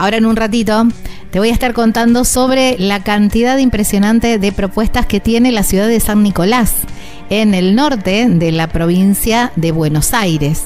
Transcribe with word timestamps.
Ahora 0.00 0.16
en 0.16 0.24
un 0.24 0.34
ratito 0.34 0.88
te 1.30 1.40
voy 1.40 1.50
a 1.50 1.52
estar 1.52 1.74
contando 1.74 2.24
sobre 2.24 2.78
la 2.78 3.02
cantidad 3.02 3.58
impresionante 3.58 4.38
de 4.38 4.50
propuestas 4.50 5.04
que 5.04 5.20
tiene 5.20 5.52
la 5.52 5.62
ciudad 5.62 5.88
de 5.88 6.00
San 6.00 6.22
Nicolás, 6.22 6.72
en 7.28 7.52
el 7.52 7.74
norte 7.74 8.26
de 8.26 8.50
la 8.50 8.68
provincia 8.68 9.52
de 9.56 9.72
Buenos 9.72 10.14
Aires. 10.14 10.62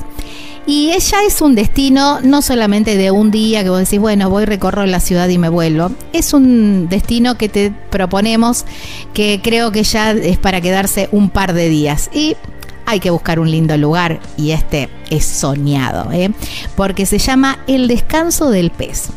Y 0.69 0.93
ella 0.93 1.19
es 1.27 1.41
un 1.41 1.57
destino 1.57 2.21
no 2.21 2.43
solamente 2.43 2.97
de 2.97 3.11
un 3.11 3.33
día 3.33 3.65
que 3.65 3.71
vos 3.71 3.81
decís, 3.81 3.99
bueno, 3.99 4.31
voy, 4.31 4.45
recorro 4.45 4.87
la 4.87 5.01
ciudad 5.01 5.29
y 5.29 5.37
me 5.37 5.49
vuelvo. 5.49 5.91
Es 6.13 6.33
un 6.33 6.89
destino 6.89 7.37
que 7.37 7.49
te 7.49 7.73
proponemos 7.91 8.65
que 9.15 9.41
creo 9.43 9.73
que 9.73 9.83
ya 9.83 10.13
es 10.13 10.39
para 10.39 10.61
quedarse 10.61 11.09
un 11.11 11.29
par 11.29 11.55
de 11.55 11.69
días. 11.69 12.09
Y 12.15 12.37
hay 12.87 13.01
que 13.01 13.11
buscar 13.11 13.39
un 13.39 13.51
lindo 13.51 13.77
lugar 13.77 14.21
y 14.37 14.53
este 14.53 14.89
es 15.11 15.25
soñado, 15.25 16.11
¿eh? 16.13 16.31
porque 16.77 17.07
se 17.07 17.19
llama 17.19 17.59
El 17.67 17.89
Descanso 17.89 18.51
del 18.51 18.71
Pez. 18.71 19.11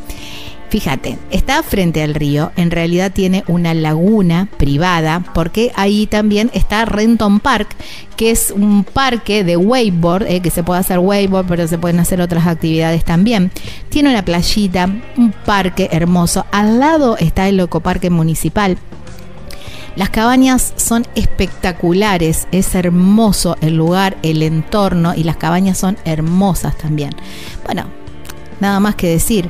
Fíjate, 0.70 1.18
está 1.32 1.64
frente 1.64 2.04
al 2.04 2.14
río, 2.14 2.52
en 2.58 2.72
realidad 2.72 3.14
tiene 3.14 3.46
una 3.48 3.74
laguna 3.74 4.50
privada, 4.58 5.24
porque 5.34 5.72
ahí 5.76 6.08
también 6.08 6.52
está 6.54 6.84
Renton 6.84 7.40
Park, 7.40 7.70
que 8.18 8.32
es 8.32 8.52
un 8.52 8.84
parque 8.84 9.46
de 9.46 9.56
wakeboard, 9.56 10.24
eh, 10.24 10.42
que 10.42 10.50
se 10.50 10.64
puede 10.64 10.82
hacer 10.82 11.00
wakeboard, 11.00 11.48
pero 11.48 11.68
se 11.70 11.78
pueden 11.78 12.02
hacer 12.02 12.20
otras 12.20 12.48
actividades 12.48 13.06
también. 13.06 13.50
Tiene 13.88 14.10
una 14.10 14.26
playita, 14.26 14.90
un 15.16 15.32
parque 15.46 15.88
hermoso. 15.94 16.46
Al 16.52 16.80
lado 16.80 17.16
está 17.16 17.48
el 17.48 17.62
Ecoparque 17.62 18.10
Municipal. 18.10 18.78
Las 19.98 20.12
cabañas 20.12 20.74
son 20.76 21.08
espectaculares, 21.16 22.48
es 22.52 22.76
hermoso 22.76 23.58
el 23.62 23.76
lugar, 23.76 24.16
el 24.22 24.44
entorno 24.44 25.16
y 25.16 25.24
las 25.24 25.38
cabañas 25.38 25.80
son 25.80 25.98
hermosas 26.06 26.78
también. 26.78 27.10
Bueno, 27.66 27.86
nada 28.60 28.80
más 28.80 28.94
que 28.94 29.08
decir 29.08 29.50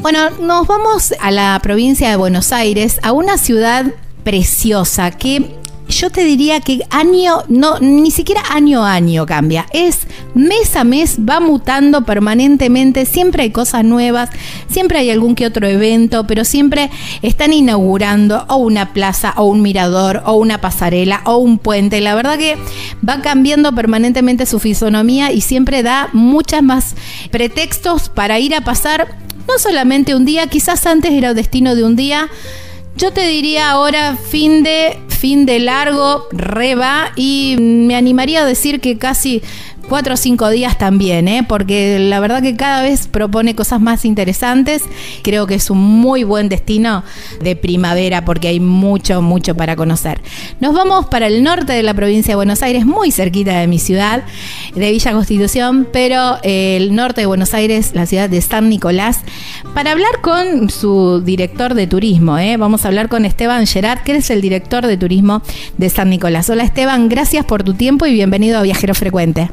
Bueno, 0.00 0.30
nos 0.40 0.66
vamos 0.66 1.12
a 1.20 1.30
la 1.30 1.58
provincia 1.62 2.08
de 2.08 2.16
Buenos 2.16 2.52
Aires, 2.52 3.00
a 3.02 3.12
una 3.12 3.36
ciudad 3.36 3.86
preciosa 4.22 5.10
que 5.10 5.57
yo 5.88 6.10
te 6.10 6.24
diría 6.24 6.60
que 6.60 6.80
año, 6.90 7.42
no, 7.48 7.78
ni 7.80 8.10
siquiera 8.10 8.42
año 8.50 8.84
a 8.84 8.92
año 8.92 9.26
cambia, 9.26 9.66
es 9.72 10.00
mes 10.34 10.76
a 10.76 10.84
mes, 10.84 11.18
va 11.28 11.40
mutando 11.40 12.04
permanentemente, 12.04 13.06
siempre 13.06 13.44
hay 13.44 13.50
cosas 13.50 13.84
nuevas, 13.84 14.30
siempre 14.70 14.98
hay 14.98 15.10
algún 15.10 15.34
que 15.34 15.46
otro 15.46 15.66
evento, 15.66 16.26
pero 16.26 16.44
siempre 16.44 16.90
están 17.22 17.52
inaugurando 17.52 18.44
o 18.48 18.56
una 18.56 18.92
plaza 18.92 19.34
o 19.36 19.44
un 19.44 19.62
mirador 19.62 20.22
o 20.26 20.34
una 20.34 20.60
pasarela 20.60 21.22
o 21.24 21.38
un 21.38 21.58
puente. 21.58 22.00
La 22.00 22.14
verdad 22.14 22.38
que 22.38 22.56
va 23.06 23.22
cambiando 23.22 23.74
permanentemente 23.74 24.46
su 24.46 24.58
fisonomía 24.58 25.32
y 25.32 25.40
siempre 25.40 25.82
da 25.82 26.10
muchas 26.12 26.62
más 26.62 26.94
pretextos 27.30 28.08
para 28.08 28.38
ir 28.38 28.54
a 28.54 28.60
pasar 28.60 29.16
no 29.48 29.58
solamente 29.58 30.14
un 30.14 30.26
día, 30.26 30.46
quizás 30.46 30.86
antes 30.86 31.12
era 31.12 31.32
destino 31.32 31.74
de 31.74 31.82
un 31.82 31.96
día, 31.96 32.28
yo 32.98 33.12
te 33.12 33.26
diría 33.28 33.70
ahora 33.70 34.16
fin 34.16 34.64
de 34.64 34.98
fin 35.08 35.46
de 35.46 35.60
largo, 35.60 36.26
reba 36.32 37.12
y 37.16 37.56
me 37.58 37.96
animaría 37.96 38.42
a 38.42 38.44
decir 38.44 38.80
que 38.80 38.98
casi 38.98 39.42
cuatro 39.88 40.14
o 40.14 40.16
cinco 40.16 40.50
días 40.50 40.78
también, 40.78 41.28
¿eh? 41.28 41.44
porque 41.48 41.98
la 41.98 42.20
verdad 42.20 42.42
que 42.42 42.56
cada 42.56 42.82
vez 42.82 43.08
propone 43.08 43.54
cosas 43.54 43.80
más 43.80 44.04
interesantes. 44.04 44.82
Creo 45.22 45.46
que 45.46 45.54
es 45.54 45.70
un 45.70 45.78
muy 45.78 46.24
buen 46.24 46.48
destino 46.48 47.02
de 47.40 47.56
primavera 47.56 48.24
porque 48.24 48.48
hay 48.48 48.60
mucho, 48.60 49.22
mucho 49.22 49.54
para 49.54 49.76
conocer. 49.76 50.20
Nos 50.60 50.74
vamos 50.74 51.06
para 51.06 51.26
el 51.26 51.42
norte 51.42 51.72
de 51.72 51.82
la 51.82 51.94
provincia 51.94 52.32
de 52.32 52.36
Buenos 52.36 52.62
Aires, 52.62 52.86
muy 52.86 53.10
cerquita 53.10 53.58
de 53.58 53.66
mi 53.66 53.78
ciudad, 53.78 54.22
de 54.74 54.90
Villa 54.90 55.12
Constitución, 55.12 55.88
pero 55.92 56.38
el 56.42 56.94
norte 56.94 57.22
de 57.22 57.26
Buenos 57.26 57.54
Aires, 57.54 57.92
la 57.94 58.06
ciudad 58.06 58.28
de 58.28 58.40
San 58.40 58.68
Nicolás, 58.68 59.20
para 59.74 59.92
hablar 59.92 60.20
con 60.20 60.70
su 60.70 61.22
director 61.24 61.74
de 61.74 61.86
turismo. 61.86 62.38
¿eh? 62.38 62.56
Vamos 62.56 62.84
a 62.84 62.88
hablar 62.88 63.08
con 63.08 63.24
Esteban 63.24 63.66
Gerard, 63.66 64.02
que 64.02 64.16
es 64.16 64.30
el 64.30 64.40
director 64.40 64.86
de 64.86 64.96
turismo 64.96 65.42
de 65.76 65.88
San 65.88 66.10
Nicolás. 66.10 66.50
Hola 66.50 66.64
Esteban, 66.64 67.08
gracias 67.08 67.44
por 67.44 67.62
tu 67.62 67.74
tiempo 67.74 68.06
y 68.06 68.12
bienvenido 68.12 68.58
a 68.58 68.62
Viajero 68.62 68.94
Frecuente. 68.94 69.48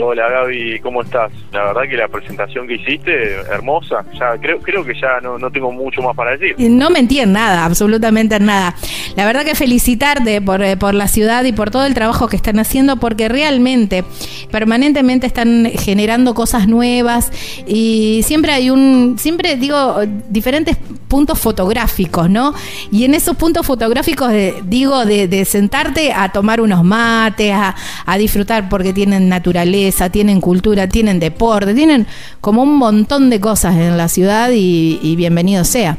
Hola 0.00 0.28
Gaby, 0.28 0.78
¿cómo 0.80 1.02
estás? 1.02 1.32
La 1.52 1.64
verdad 1.64 1.82
que 1.90 1.96
la 1.96 2.06
presentación 2.06 2.68
que 2.68 2.74
hiciste, 2.74 3.32
hermosa. 3.50 4.04
Ya 4.14 4.38
creo, 4.38 4.60
creo 4.60 4.84
que 4.84 4.94
ya 4.94 5.20
no, 5.20 5.38
no 5.38 5.50
tengo 5.50 5.72
mucho 5.72 6.00
más 6.02 6.14
para 6.14 6.36
decir. 6.36 6.54
No 6.70 6.88
mentí 6.88 7.18
en 7.18 7.32
nada, 7.32 7.64
absolutamente 7.64 8.36
en 8.36 8.46
nada. 8.46 8.76
La 9.16 9.26
verdad 9.26 9.44
que 9.44 9.56
felicitarte 9.56 10.40
por, 10.40 10.62
eh, 10.62 10.76
por 10.76 10.94
la 10.94 11.08
ciudad 11.08 11.42
y 11.44 11.52
por 11.52 11.72
todo 11.72 11.84
el 11.84 11.94
trabajo 11.94 12.28
que 12.28 12.36
están 12.36 12.60
haciendo, 12.60 12.98
porque 12.98 13.28
realmente 13.28 14.04
permanentemente 14.52 15.26
están 15.26 15.68
generando 15.74 16.32
cosas 16.32 16.68
nuevas 16.68 17.32
y 17.66 18.20
siempre 18.22 18.52
hay 18.52 18.70
un, 18.70 19.16
siempre 19.18 19.56
digo, 19.56 20.00
diferentes 20.28 20.76
puntos 21.08 21.40
fotográficos, 21.40 22.30
¿no? 22.30 22.54
Y 22.92 23.04
en 23.04 23.14
esos 23.14 23.36
puntos 23.36 23.66
fotográficos, 23.66 24.30
digo, 24.64 25.04
de, 25.04 25.44
sentarte 25.44 26.12
a 26.12 26.30
tomar 26.30 26.60
unos 26.60 26.84
mates, 26.84 27.52
a, 27.52 27.74
a 28.06 28.18
disfrutar 28.18 28.68
porque 28.68 28.92
tienen 28.92 29.28
naturaleza 29.28 29.87
tienen 30.10 30.40
cultura, 30.40 30.88
tienen 30.88 31.20
deporte, 31.20 31.74
tienen 31.74 32.06
como 32.40 32.62
un 32.62 32.76
montón 32.76 33.30
de 33.30 33.40
cosas 33.40 33.76
en 33.76 33.96
la 33.96 34.08
ciudad 34.08 34.50
y, 34.52 35.14
bienvenido 35.16 35.64
sea. 35.64 35.96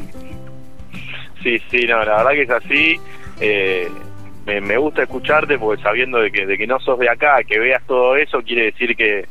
Sí, 1.44 1.62
sí, 1.72 1.86
no, 1.88 2.04
la 2.04 2.18
verdad 2.18 2.32
que 2.32 2.42
es 2.42 2.50
así. 2.50 3.00
Eh, 3.40 3.88
me, 4.46 4.78
gusta 4.78 5.04
escucharte 5.04 5.58
porque 5.58 5.82
sabiendo 5.82 6.20
de 6.20 6.32
que, 6.32 6.46
de 6.46 6.58
que 6.58 6.68
no 6.68 6.80
sos 6.80 6.98
de 7.00 7.10
acá, 7.10 7.44
que 7.44 7.60
veas 7.60 7.84
todo 7.86 8.16
eso, 8.16 8.42
quiere 8.42 8.66
decir 8.66 8.96
que, 8.96 9.26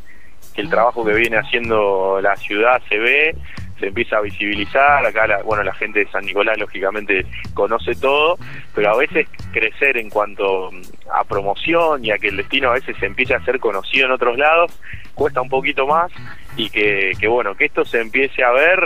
que 0.54 0.60
el 0.60 0.70
trabajo 0.70 1.04
que 1.04 1.14
viene 1.14 1.36
haciendo 1.36 2.20
la 2.22 2.36
ciudad 2.36 2.80
se 2.88 2.98
ve 2.98 3.36
se 3.78 3.88
empieza 3.88 4.18
a 4.18 4.20
visibilizar, 4.20 5.04
acá 5.04 5.26
la, 5.26 5.42
bueno 5.42 5.62
la 5.62 5.74
gente 5.74 6.00
de 6.00 6.10
San 6.10 6.24
Nicolás 6.24 6.58
lógicamente 6.58 7.26
conoce 7.54 7.94
todo, 7.94 8.36
pero 8.74 8.90
a 8.90 8.96
veces 8.96 9.28
crecer 9.52 9.96
en 9.96 10.10
cuanto 10.10 10.70
a 11.12 11.24
promoción 11.24 12.04
y 12.04 12.10
a 12.10 12.18
que 12.18 12.28
el 12.28 12.36
destino 12.36 12.70
a 12.70 12.74
veces 12.74 12.96
se 12.98 13.06
empiece 13.06 13.34
a 13.34 13.44
ser 13.44 13.58
conocido 13.60 14.06
en 14.06 14.12
otros 14.12 14.36
lados, 14.38 14.72
cuesta 15.14 15.40
un 15.40 15.48
poquito 15.48 15.86
más 15.86 16.12
y 16.56 16.70
que, 16.70 17.12
que 17.18 17.28
bueno, 17.28 17.54
que 17.54 17.66
esto 17.66 17.84
se 17.84 18.00
empiece 18.00 18.42
a 18.42 18.50
ver 18.50 18.80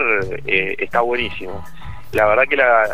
eh, 0.47 0.77
está 0.79 1.01
buenísimo. 1.01 1.65
La 2.13 2.27
verdad 2.27 2.45
que 2.49 2.57
la, 2.57 2.85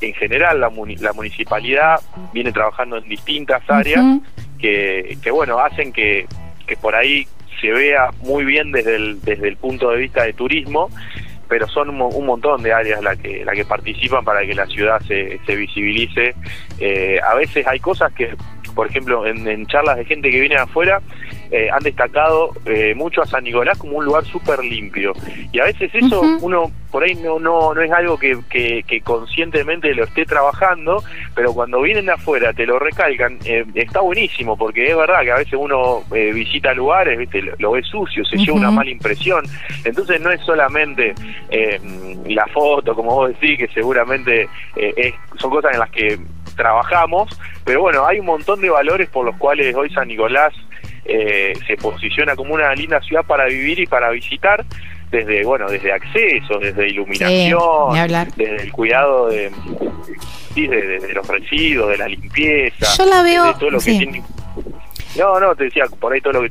en 0.00 0.14
general 0.14 0.60
la, 0.60 0.70
la 1.00 1.12
municipalidad 1.12 2.00
viene 2.32 2.52
trabajando 2.52 2.96
en 2.96 3.08
distintas 3.08 3.62
áreas 3.68 4.04
que, 4.58 5.18
que 5.22 5.30
bueno, 5.30 5.58
hacen 5.58 5.92
que, 5.92 6.26
que 6.66 6.76
por 6.76 6.94
ahí 6.94 7.26
se 7.60 7.70
vea 7.70 8.10
muy 8.20 8.44
bien 8.44 8.72
desde 8.72 8.96
el, 8.96 9.20
desde 9.22 9.48
el 9.48 9.56
punto 9.56 9.90
de 9.90 9.98
vista 9.98 10.24
de 10.24 10.32
turismo 10.32 10.90
pero 11.48 11.66
son 11.68 11.90
un, 11.90 12.26
montón 12.26 12.62
de 12.62 12.72
áreas 12.72 13.02
las 13.02 13.18
que, 13.18 13.44
la 13.44 13.52
que 13.52 13.64
participan 13.64 14.24
para 14.24 14.44
que 14.44 14.54
la 14.54 14.66
ciudad 14.66 15.00
se, 15.06 15.38
se 15.46 15.56
visibilice. 15.56 16.34
Eh, 16.78 17.18
a 17.26 17.34
veces 17.34 17.66
hay 17.66 17.78
cosas 17.80 18.12
que 18.12 18.34
por 18.76 18.86
ejemplo, 18.88 19.26
en, 19.26 19.66
charlas 19.66 19.96
de 19.96 20.04
gente 20.04 20.30
que 20.30 20.38
viene 20.38 20.54
de 20.54 20.60
afuera, 20.60 21.00
eh, 21.50 21.68
han 21.72 21.82
destacado 21.82 22.50
eh, 22.66 22.94
mucho 22.94 23.22
a 23.22 23.26
San 23.26 23.42
Nicolás 23.42 23.78
como 23.78 23.96
un 23.96 24.04
lugar 24.04 24.24
súper 24.26 24.62
limpio. 24.62 25.14
Y 25.50 25.58
a 25.58 25.64
veces 25.64 25.90
eso 25.94 26.20
uno 26.42 26.70
por 26.90 27.02
ahí 27.02 27.14
no, 27.14 27.38
no, 27.38 27.74
no 27.74 27.80
es 27.80 27.90
algo 27.90 28.18
que, 28.18 28.38
que, 28.48 29.00
conscientemente 29.00 29.94
lo 29.94 30.04
esté 30.04 30.24
trabajando, 30.24 31.02
pero 31.34 31.52
cuando 31.52 31.80
vienen 31.80 32.06
de 32.06 32.12
afuera 32.12 32.52
te 32.52 32.66
lo 32.66 32.78
recalcan, 32.78 33.38
eh, 33.44 33.64
está 33.74 34.00
buenísimo, 34.00 34.56
porque 34.56 34.90
es 34.90 34.96
verdad 34.96 35.22
que 35.22 35.32
a 35.32 35.36
veces 35.36 35.54
uno 35.58 36.02
visita 36.10 36.74
lugares, 36.74 37.18
¿viste? 37.18 37.42
Lo, 37.58 37.72
ve 37.72 37.82
sucio, 37.82 38.24
se 38.26 38.36
lleva 38.36 38.58
una 38.58 38.70
mala 38.70 38.90
impresión. 38.90 39.44
Entonces 39.84 40.20
no 40.20 40.30
es 40.30 40.40
solamente 40.42 41.14
la 42.26 42.46
foto, 42.48 42.94
como 42.94 43.14
vos 43.14 43.28
decís, 43.30 43.58
que 43.58 43.68
seguramente 43.68 44.48
es, 44.76 45.14
son 45.38 45.50
cosas 45.50 45.72
en 45.72 45.80
las 45.80 45.90
que 45.90 46.18
trabajamos, 46.56 47.28
pero 47.64 47.82
bueno, 47.82 48.06
hay 48.06 48.18
un 48.18 48.26
montón 48.26 48.60
de 48.60 48.70
valores 48.70 49.08
por 49.08 49.24
los 49.24 49.36
cuales 49.36 49.74
hoy 49.74 49.90
San 49.90 50.08
Nicolás 50.08 50.54
eh, 51.04 51.52
se 51.66 51.76
posiciona 51.76 52.34
como 52.34 52.54
una 52.54 52.74
linda 52.74 53.00
ciudad 53.00 53.24
para 53.24 53.46
vivir 53.46 53.78
y 53.78 53.86
para 53.86 54.10
visitar 54.10 54.64
desde 55.10 55.44
bueno 55.44 55.68
desde 55.68 55.92
acceso 55.92 56.58
desde 56.58 56.88
iluminación 56.88 57.94
desde 58.36 58.62
el 58.62 58.72
cuidado 58.72 59.28
de, 59.28 59.52
de, 60.56 61.12
los 61.14 61.28
residuos 61.28 61.90
de 61.90 61.98
la 61.98 62.08
limpieza 62.08 62.86
yo 62.98 63.06
la 63.06 63.22
veo 63.22 63.54
todo 63.54 63.70
lo 63.70 63.78
que 63.78 64.22
no 65.16 65.38
no 65.38 65.54
te 65.54 65.64
decía 65.64 65.84
por 66.00 66.12
ahí 66.12 66.20
todo 66.20 66.32
lo 66.32 66.42
que 66.42 66.50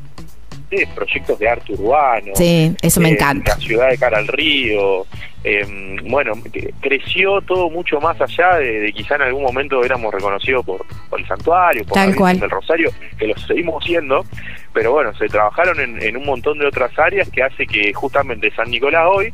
proyectos 0.96 1.40
de 1.40 1.50
arte 1.50 1.74
urbano. 1.74 2.32
Sí, 2.36 2.76
eso 2.82 3.00
me 3.00 3.10
eh, 3.10 3.14
encanta. 3.14 3.56
La 3.56 3.62
ciudad 3.62 3.90
de 3.90 3.98
cara 3.98 4.18
al 4.18 4.28
río. 4.28 5.06
Em, 5.44 5.98
bueno, 6.10 6.34
creció 6.82 7.40
todo 7.42 7.70
mucho 7.70 8.00
más 8.02 8.20
allá 8.20 8.56
de, 8.56 8.92
quizá 8.94 9.16
en 9.16 9.22
algún 9.22 9.44
momento 9.44 9.84
éramos 9.84 10.12
reconocidos 10.12 10.66
por, 10.66 10.84
el 11.20 11.28
santuario, 11.28 11.86
por 11.86 12.00
el 12.00 12.50
Rosario, 12.50 12.90
que 13.20 13.28
lo 13.28 13.38
seguimos 13.38 13.86
siendo, 13.86 14.26
pero 14.74 14.94
bueno, 14.94 15.14
se 15.14 15.28
trabajaron 15.28 15.80
en, 15.80 16.18
un 16.18 16.26
montón 16.26 16.58
de 16.58 16.66
otras 16.66 16.98
áreas 16.98 17.30
que 17.30 17.44
hace 17.44 17.68
que 17.68 17.94
justamente 17.94 18.50
San 18.56 18.72
Nicolás 18.72 19.06
hoy 19.08 19.32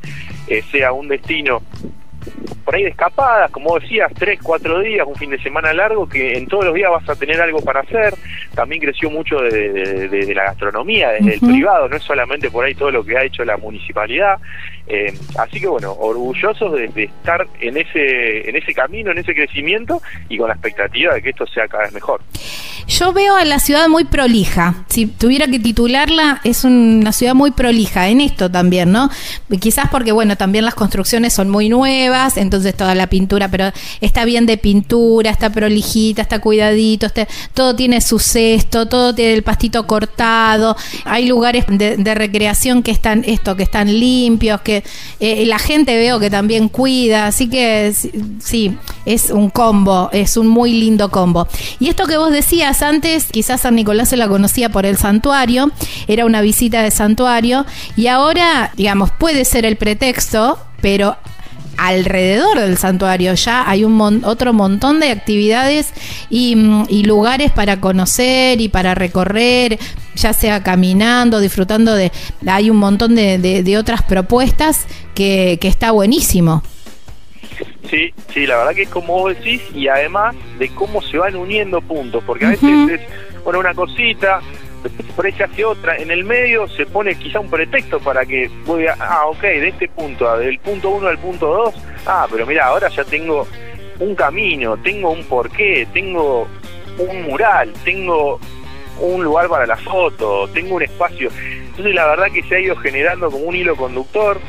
eh, 0.47 0.61
sea 0.69 0.91
un 0.91 1.07
destino 1.07 1.61
por 2.63 2.75
ahí 2.75 2.83
de 2.83 2.89
escapadas, 2.89 3.51
como 3.51 3.77
decías, 3.79 4.11
tres, 4.17 4.39
cuatro 4.41 4.79
días, 4.79 5.05
un 5.07 5.15
fin 5.15 5.31
de 5.31 5.41
semana 5.41 5.73
largo, 5.73 6.07
que 6.07 6.37
en 6.37 6.47
todos 6.47 6.65
los 6.65 6.73
días 6.73 6.91
vas 6.91 7.07
a 7.09 7.15
tener 7.15 7.41
algo 7.41 7.61
para 7.61 7.81
hacer. 7.81 8.13
También 8.55 8.81
creció 8.81 9.09
mucho 9.09 9.37
de, 9.39 10.33
la 10.35 10.43
gastronomía, 10.43 11.09
desde 11.11 11.35
el 11.35 11.39
privado, 11.39 11.87
no 11.89 11.95
es 11.95 12.03
solamente 12.03 12.49
por 12.49 12.65
ahí 12.65 12.75
todo 12.75 12.91
lo 12.91 13.03
que 13.03 13.17
ha 13.17 13.23
hecho 13.23 13.43
la 13.43 13.57
municipalidad. 13.57 14.37
Eh, 14.87 15.13
así 15.37 15.59
que 15.59 15.67
bueno, 15.67 15.93
orgullosos 15.93 16.73
de, 16.73 17.03
estar 17.03 17.47
en 17.59 17.77
ese, 17.77 18.49
en 18.49 18.55
ese 18.55 18.73
camino, 18.73 19.11
en 19.11 19.19
ese 19.19 19.33
crecimiento 19.33 20.01
y 20.27 20.37
con 20.37 20.47
la 20.47 20.55
expectativa 20.55 21.13
de 21.13 21.21
que 21.21 21.29
esto 21.29 21.45
sea 21.47 21.67
cada 21.67 21.83
vez 21.83 21.93
mejor. 21.93 22.21
Yo 22.87 23.13
veo 23.13 23.35
a 23.35 23.45
la 23.45 23.59
ciudad 23.59 23.87
muy 23.87 24.05
prolija. 24.05 24.83
Si 24.87 25.05
tuviera 25.05 25.47
que 25.47 25.59
titularla, 25.59 26.41
es 26.43 26.65
una 26.65 27.11
ciudad 27.11 27.33
muy 27.33 27.51
prolija 27.51 28.09
en 28.09 28.21
esto 28.21 28.51
también, 28.51 28.91
¿no? 28.91 29.09
Quizás 29.59 29.89
porque, 29.89 30.11
bueno, 30.11 30.35
también 30.35 30.65
las 30.65 30.75
construcciones 30.75 31.33
son 31.33 31.49
muy 31.49 31.69
nuevas, 31.69 32.37
entonces 32.41 32.75
toda 32.75 32.95
la 32.95 33.07
pintura, 33.07 33.49
pero 33.49 33.71
está 34.01 34.25
bien 34.25 34.45
de 34.45 34.57
pintura, 34.57 35.29
está 35.31 35.49
prolijita, 35.49 36.21
está 36.21 36.39
cuidadito, 36.39 37.07
todo 37.53 37.75
tiene 37.75 38.01
su 38.01 38.19
cesto, 38.19 38.87
todo 38.87 39.13
tiene 39.13 39.33
el 39.33 39.43
pastito 39.43 39.87
cortado, 39.87 40.75
hay 41.05 41.27
lugares 41.27 41.65
de, 41.67 42.11
recreación 42.11 42.83
que 42.83 42.91
están, 42.91 43.23
esto, 43.25 43.55
que 43.55 43.63
están 43.63 43.87
limpios, 43.87 44.61
que 44.61 44.83
eh, 45.19 45.45
la 45.45 45.59
gente 45.59 45.95
veo 45.95 46.19
que 46.19 46.29
también 46.29 46.67
cuida, 46.67 47.27
así 47.27 47.47
que 47.47 47.93
sí, 48.39 48.77
es 49.05 49.29
un 49.29 49.49
combo, 49.49 50.09
es 50.11 50.37
un 50.37 50.47
muy 50.47 50.73
lindo 50.73 51.09
combo. 51.09 51.47
Y 51.79 51.89
esto 51.89 52.05
que 52.05 52.17
vos 52.17 52.31
decías, 52.31 52.81
antes, 52.81 53.25
quizás 53.31 53.61
San 53.61 53.75
Nicolás 53.75 54.09
se 54.09 54.17
la 54.17 54.27
conocía 54.27 54.69
por 54.69 54.85
el 54.85 54.97
santuario, 54.97 55.71
era 56.07 56.25
una 56.25 56.41
visita 56.41 56.81
de 56.83 56.91
santuario, 56.91 57.65
y 57.95 58.07
ahora, 58.07 58.71
digamos, 58.75 59.11
puede 59.11 59.45
ser 59.45 59.65
el 59.65 59.77
pretexto, 59.77 60.59
pero 60.81 61.15
alrededor 61.81 62.59
del 62.59 62.77
santuario 62.77 63.33
ya 63.33 63.67
hay 63.67 63.83
un 63.83 64.21
otro 64.23 64.53
montón 64.53 64.99
de 64.99 65.09
actividades 65.09 65.93
mm, 66.29 66.83
y, 66.87 67.03
lugares 67.03 67.51
para 67.51 67.81
conocer 67.81 68.61
y 68.61 68.69
para 68.69 68.93
recorrer, 68.93 69.79
ya 70.15 70.33
sea 70.33 70.61
caminando, 70.61 71.39
disfrutando 71.39 71.95
de... 71.95 72.11
Hay 72.45 72.69
un 72.69 72.77
montón 72.77 73.15
de, 73.15 73.77
otras 73.79 74.03
propuestas 74.03 74.85
que, 75.15 75.57
que 75.59 75.67
está 75.67 75.91
buenísimo. 75.91 76.61
Sí, 77.89 78.13
sí, 78.31 78.45
la 78.45 78.57
verdad 78.57 78.75
que 78.75 78.83
es 78.83 78.89
como 78.89 79.13
vos 79.13 79.35
decís 79.35 79.61
y 79.73 79.87
además 79.87 80.35
de 80.59 80.69
cómo 80.69 81.01
se 81.01 81.17
van 81.17 81.35
uniendo 81.35 81.81
puntos, 81.81 82.23
porque 82.25 82.45
a 82.45 82.49
veces 82.49 82.89
es, 82.89 83.01
bueno, 83.43 83.59
una 83.59 83.73
cosita, 83.73 84.39
por 85.15 85.25
ahí 85.25 85.31
se 85.33 85.43
hace 85.43 85.65
otra, 85.65 85.97
en 85.97 86.11
el 86.11 86.23
medio 86.23 86.67
se 86.67 86.85
pone 86.85 87.15
quizá 87.15 87.39
un 87.39 87.49
pretexto 87.49 87.99
para 87.99 88.25
que 88.25 88.49
voy 88.65 88.87
a, 88.87 88.95
ah, 88.99 89.27
ok, 89.27 89.41
de 89.41 89.67
este 89.67 89.87
punto, 89.87 90.37
del 90.37 90.59
punto 90.59 90.89
1 90.89 91.07
al 91.07 91.17
punto 91.17 91.47
2, 91.47 91.75
ah, 92.07 92.27
pero 92.29 92.45
mira, 92.45 92.67
ahora 92.67 92.89
ya 92.89 93.03
tengo 93.03 93.47
un 93.99 94.15
camino, 94.15 94.77
tengo 94.77 95.11
un 95.11 95.23
porqué, 95.25 95.87
tengo 95.93 96.47
un 96.97 97.23
mural, 97.23 97.73
tengo 97.83 98.39
un 98.99 99.23
lugar 99.23 99.47
para 99.47 99.65
la 99.65 99.77
foto, 99.77 100.47
tengo 100.53 100.75
un 100.75 100.83
espacio. 100.83 101.29
Entonces 101.67 101.93
la 101.93 102.07
verdad 102.07 102.31
que 102.31 102.43
se 102.43 102.55
ha 102.55 102.59
ido 102.59 102.75
generando 102.75 103.29
como 103.29 103.45
un 103.45 103.55
hilo 103.55 103.75
conductor 103.75 104.39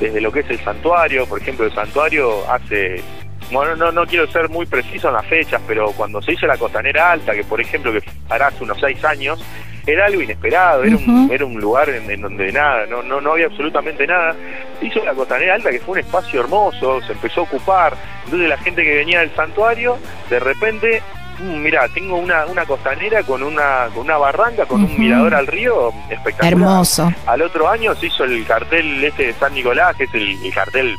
desde 0.00 0.20
lo 0.20 0.30
que 0.30 0.40
es 0.40 0.50
el 0.50 0.60
santuario, 0.60 1.26
por 1.26 1.40
ejemplo, 1.40 1.66
el 1.66 1.74
santuario 1.74 2.48
hace, 2.50 3.02
bueno, 3.50 3.74
no, 3.76 3.90
no 3.90 4.06
quiero 4.06 4.30
ser 4.30 4.48
muy 4.48 4.66
preciso 4.66 5.08
en 5.08 5.14
las 5.14 5.26
fechas, 5.26 5.60
pero 5.66 5.92
cuando 5.92 6.22
se 6.22 6.32
hizo 6.32 6.46
la 6.46 6.56
costanera 6.56 7.10
alta, 7.12 7.34
que 7.34 7.44
por 7.44 7.60
ejemplo 7.60 7.92
que 7.92 8.02
hará 8.28 8.48
hace 8.48 8.62
unos 8.62 8.78
seis 8.80 9.04
años, 9.04 9.42
era 9.90 10.06
algo 10.06 10.22
inesperado, 10.22 10.84
era, 10.84 10.96
un, 10.96 11.28
era 11.30 11.44
un 11.44 11.60
lugar 11.60 11.88
en, 11.88 12.20
donde 12.20 12.52
nada, 12.52 12.86
no, 12.86 13.02
no, 13.02 13.20
no 13.20 13.32
había 13.32 13.46
absolutamente 13.46 14.06
nada. 14.06 14.34
Se 14.80 14.86
hizo 14.86 15.04
la 15.04 15.14
costanera 15.14 15.54
alta, 15.54 15.70
que 15.70 15.80
fue 15.80 15.92
un 15.92 15.98
espacio 16.00 16.40
hermoso, 16.40 17.00
se 17.02 17.12
empezó 17.12 17.40
a 17.40 17.44
ocupar, 17.44 17.94
entonces 18.24 18.48
la 18.48 18.58
gente 18.58 18.82
que 18.82 18.94
venía 18.94 19.20
del 19.20 19.34
santuario, 19.34 19.98
de 20.28 20.38
repente 20.38 21.02
Mm, 21.40 21.62
mira, 21.62 21.88
tengo 21.94 22.16
una, 22.16 22.46
una 22.46 22.64
costanera 22.64 23.22
con 23.22 23.42
una, 23.42 23.88
con 23.94 24.04
una 24.04 24.16
barranca, 24.18 24.66
con 24.66 24.82
un 24.82 24.98
mirador 24.98 25.34
al 25.34 25.46
río 25.46 25.92
espectacular. 26.10 26.52
Hermoso. 26.52 27.12
Al 27.26 27.42
otro 27.42 27.68
año 27.68 27.94
se 27.94 28.06
hizo 28.06 28.24
el 28.24 28.44
cartel 28.44 29.04
este 29.04 29.28
de 29.28 29.32
San 29.34 29.54
Nicolás, 29.54 29.94
que 29.96 30.04
es 30.04 30.14
el, 30.14 30.36
cartel 30.52 30.96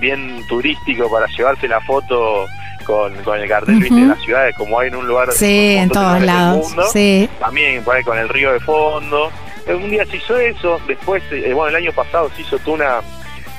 bien 0.00 0.44
turístico 0.48 1.10
para 1.10 1.26
llevarse 1.26 1.68
la 1.68 1.80
foto 1.80 2.46
con, 2.82 3.14
con 3.22 3.38
el 3.40 3.48
cartel 3.48 3.80
de 3.80 3.90
las 3.90 4.20
ciudades, 4.22 4.54
como 4.56 4.78
hay 4.78 4.88
en 4.88 4.96
un 4.96 5.06
lugar 5.06 5.32
sí, 5.32 5.76
en 5.76 5.90
todos 5.90 6.20
lados. 6.20 6.74
sí. 6.92 7.28
También 7.38 7.82
con 8.04 8.18
el 8.18 8.28
río 8.28 8.52
de 8.52 8.60
fondo. 8.60 9.30
Eh, 9.66 9.74
un 9.74 9.90
día 9.90 10.04
se 10.06 10.16
hizo 10.16 10.36
eso, 10.36 10.80
después, 10.88 11.22
eh, 11.30 11.52
bueno, 11.52 11.76
el 11.76 11.84
año 11.84 11.92
pasado 11.92 12.30
se 12.34 12.42
hizo 12.42 12.58
toda 12.58 12.74
una 12.74 13.00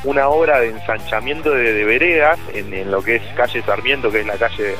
una 0.03 0.27
obra 0.27 0.59
de 0.59 0.69
ensanchamiento 0.69 1.51
de, 1.51 1.85
veredas 1.85 2.37
en, 2.53 2.73
en, 2.73 2.91
lo 2.91 3.01
que 3.01 3.15
es 3.15 3.21
calle 3.37 3.61
Sarmiento, 3.63 4.11
que 4.11 4.19
es 4.19 4.25
la 4.25 4.35
calle 4.35 4.75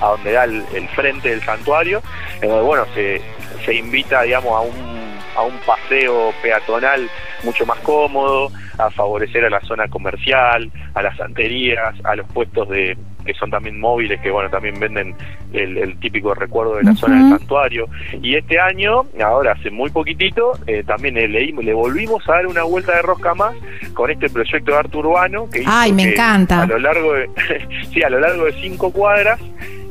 a 0.00 0.06
donde 0.08 0.32
da 0.32 0.44
el, 0.44 0.88
frente 0.94 1.30
del 1.30 1.42
santuario, 1.42 2.02
en 2.40 2.48
donde 2.48 2.64
bueno, 2.64 2.86
se, 2.94 3.20
se 3.64 3.74
invita 3.74 4.22
digamos 4.22 4.52
a 4.52 4.60
un, 4.60 5.03
a 5.36 5.42
un 5.42 5.58
paseo 5.66 6.32
peatonal 6.42 7.08
mucho 7.42 7.66
más 7.66 7.78
cómodo, 7.80 8.50
a 8.78 8.90
favorecer 8.90 9.44
a 9.44 9.50
la 9.50 9.60
zona 9.60 9.88
comercial, 9.88 10.70
a 10.94 11.02
las 11.02 11.16
santerías, 11.16 11.94
a 12.04 12.16
los 12.16 12.26
puestos 12.28 12.68
de 12.68 12.96
que 13.24 13.34
son 13.34 13.50
también 13.50 13.80
móviles, 13.80 14.20
que 14.20 14.30
bueno, 14.30 14.50
también 14.50 14.78
venden 14.78 15.16
el, 15.52 15.98
típico 15.98 16.34
recuerdo 16.34 16.76
de 16.76 16.84
la 16.84 16.94
zona 16.94 17.16
del 17.16 17.38
santuario. 17.38 17.88
Y 18.22 18.36
este 18.36 18.60
año, 18.60 19.04
ahora 19.22 19.52
hace 19.52 19.70
muy 19.70 19.90
poquitito, 19.90 20.58
eh, 20.66 20.84
también 20.84 21.14
le, 21.14 21.28
le, 21.28 21.72
volvimos 21.72 22.28
a 22.28 22.32
dar 22.32 22.46
una 22.46 22.64
vuelta 22.64 22.94
de 22.96 23.02
rosca 23.02 23.34
más 23.34 23.54
con 23.94 24.10
este 24.10 24.28
proyecto 24.28 24.72
de 24.72 24.78
arte 24.78 24.96
urbano 24.98 25.48
que 25.48 25.64
Ay, 25.66 25.92
me 25.92 26.12
encanta. 26.12 26.62
a 26.62 26.66
lo 26.66 26.78
largo 26.78 27.14
de 27.14 27.30
sí, 27.92 28.02
a 28.02 28.10
lo 28.10 28.20
largo 28.20 28.44
de 28.44 28.52
cinco 28.60 28.92
cuadras 28.92 29.40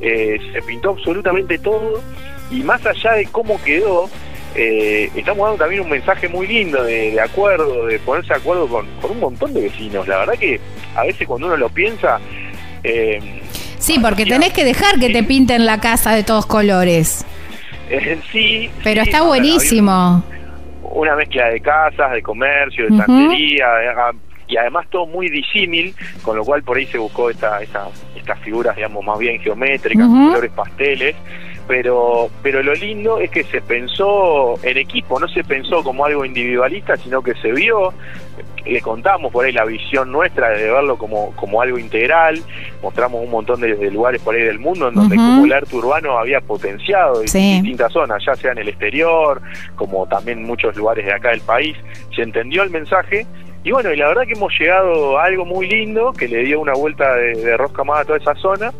eh, 0.01 0.37
se 0.53 0.61
pintó 0.61 0.91
absolutamente 0.91 1.57
todo 1.57 2.01
y 2.51 2.61
más 2.61 2.85
allá 2.85 3.13
de 3.13 3.25
cómo 3.25 3.61
quedó, 3.63 4.09
eh, 4.55 5.09
estamos 5.15 5.47
dando 5.47 5.63
también 5.63 5.81
un 5.81 5.89
mensaje 5.89 6.27
muy 6.27 6.47
lindo 6.47 6.83
de, 6.83 7.19
acuerdo, 7.19 7.85
de 7.87 7.99
ponerse 7.99 8.33
de 8.33 8.39
acuerdo 8.39 8.67
con, 8.67 8.87
un 9.09 9.19
montón 9.19 9.53
de 9.53 9.61
vecinos. 9.61 10.07
La 10.07 10.19
verdad 10.19 10.33
que 10.33 10.59
a 10.95 11.03
veces 11.03 11.27
cuando 11.27 11.47
uno 11.47 11.57
lo 11.57 11.69
piensa... 11.69 12.19
Eh, 12.83 13.19
sí, 13.79 13.99
porque 13.99 14.25
tenés 14.25 14.53
que 14.53 14.63
dejar 14.63 14.99
que 14.99 15.09
te 15.09 15.23
pinten 15.23 15.65
la 15.65 15.79
casa 15.79 16.13
de 16.13 16.23
todos 16.23 16.45
colores. 16.45 17.25
sí. 18.31 18.69
Pero 18.83 19.01
está 19.01 19.23
buenísimo. 19.23 20.23
Una 20.83 21.15
mezcla 21.15 21.49
de 21.49 21.59
casas, 21.59 22.11
de 22.11 22.21
comercio, 22.21 22.87
de 22.89 22.97
santería, 22.97 23.65
y 24.47 24.57
además 24.57 24.85
todo 24.91 25.07
muy 25.07 25.29
disímil, 25.29 25.95
con 26.21 26.37
lo 26.37 26.43
cual 26.43 26.61
por 26.61 26.77
ahí 26.77 26.85
se 26.85 26.97
buscó 26.99 27.29
esta, 27.29 27.61
esta 27.63 27.87
estas 28.23 28.39
figuras, 28.39 28.75
digamos, 28.75 29.03
más 29.03 29.19
bien 29.19 29.39
geométricas, 29.41 30.07
colores 30.07 30.51
pasteles, 30.51 31.15
pero, 31.67 32.29
pero 32.41 32.61
lo 32.63 32.73
lindo 32.73 33.19
es 33.19 33.29
que 33.31 33.43
se 33.43 33.61
pensó 33.61 34.55
en 34.63 34.77
equipo, 34.77 35.19
no 35.19 35.27
se 35.27 35.43
pensó 35.43 35.83
como 35.83 36.05
algo 36.05 36.25
individualista, 36.25 36.97
sino 36.97 37.21
que 37.21 37.33
se 37.35 37.51
vio. 37.51 37.93
Le 38.65 38.81
contamos 38.81 39.31
por 39.31 39.45
ahí 39.45 39.51
la 39.51 39.65
visión 39.65 40.11
nuestra 40.11 40.49
de 40.51 40.71
verlo 40.71 40.97
como, 40.97 41.35
como 41.35 41.61
algo 41.61 41.77
integral, 41.77 42.39
mostramos 42.81 43.21
un 43.21 43.29
montón 43.29 43.59
de, 43.59 43.91
lugares 43.91 44.21
por 44.21 44.35
ahí 44.35 44.43
del 44.43 44.57
mundo 44.57 44.87
en 44.87 44.95
donde 44.95 45.17
como 45.17 45.43
el 45.43 45.51
arte 45.51 45.75
urbano 45.75 46.17
había 46.17 46.39
potenciado 46.39 47.19
en 47.19 47.25
distintas 47.25 47.91
zonas, 47.91 48.23
ya 48.25 48.35
sea 48.35 48.53
en 48.53 48.59
el 48.59 48.69
exterior, 48.69 49.41
como 49.75 50.07
también 50.07 50.43
muchos 50.43 50.75
lugares 50.77 51.05
de 51.05 51.13
acá 51.13 51.31
del 51.31 51.41
país, 51.41 51.75
se 52.15 52.21
entendió 52.21 52.63
el 52.63 52.69
mensaje. 52.69 53.27
Y 53.65 53.71
bueno, 53.71 53.93
y 53.93 53.97
la 53.97 54.09
verdad 54.09 54.23
que 54.27 54.33
hemos 54.33 54.51
llegado 54.59 55.17
a 55.17 55.25
algo 55.25 55.45
muy 55.45 55.67
lindo, 55.67 56.11
que 56.11 56.27
le 56.27 56.43
dio 56.43 56.59
una 56.59 56.73
vuelta 56.73 57.15
de, 57.15 57.55
rosca 57.57 57.83
más 57.83 58.01
a 58.01 58.05
toda 58.05 58.17
esa 58.17 58.35
zona, 58.35 58.73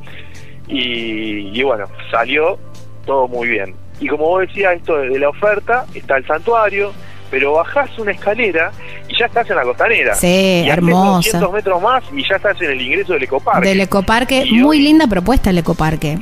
y, 0.67 1.61
bueno, 1.61 1.85
salió 2.11 2.57
todo 3.05 3.27
muy 3.27 3.47
bien. 3.47 3.75
Y 3.99 4.07
como 4.07 4.25
vos 4.25 4.47
decías, 4.47 4.75
esto 4.75 4.97
de, 4.97 5.19
la 5.19 5.29
oferta, 5.29 5.85
está 5.93 6.17
el 6.17 6.25
santuario, 6.25 6.91
pero 7.29 7.53
bajás 7.53 7.97
una 7.97 8.11
escalera 8.11 8.71
y 9.07 9.17
ya 9.17 9.25
estás 9.27 9.49
en 9.49 9.55
la 9.55 9.63
costanera. 9.63 10.15
Sí, 10.15 10.65
hermosa. 10.67 11.39
200 11.39 11.53
metros 11.53 11.81
más 11.81 12.03
y 12.13 12.27
ya 12.27 12.35
estás 12.35 12.59
en 12.61 12.71
el 12.71 12.81
ingreso 12.81 13.13
del 13.13 13.23
ecoparque. 13.23 13.67
Del 13.67 13.81
ecoparque, 13.81 14.45
muy 14.51 14.79
linda 14.79 15.07
propuesta 15.07 15.49
el 15.49 15.59
ecoparque. 15.59 16.17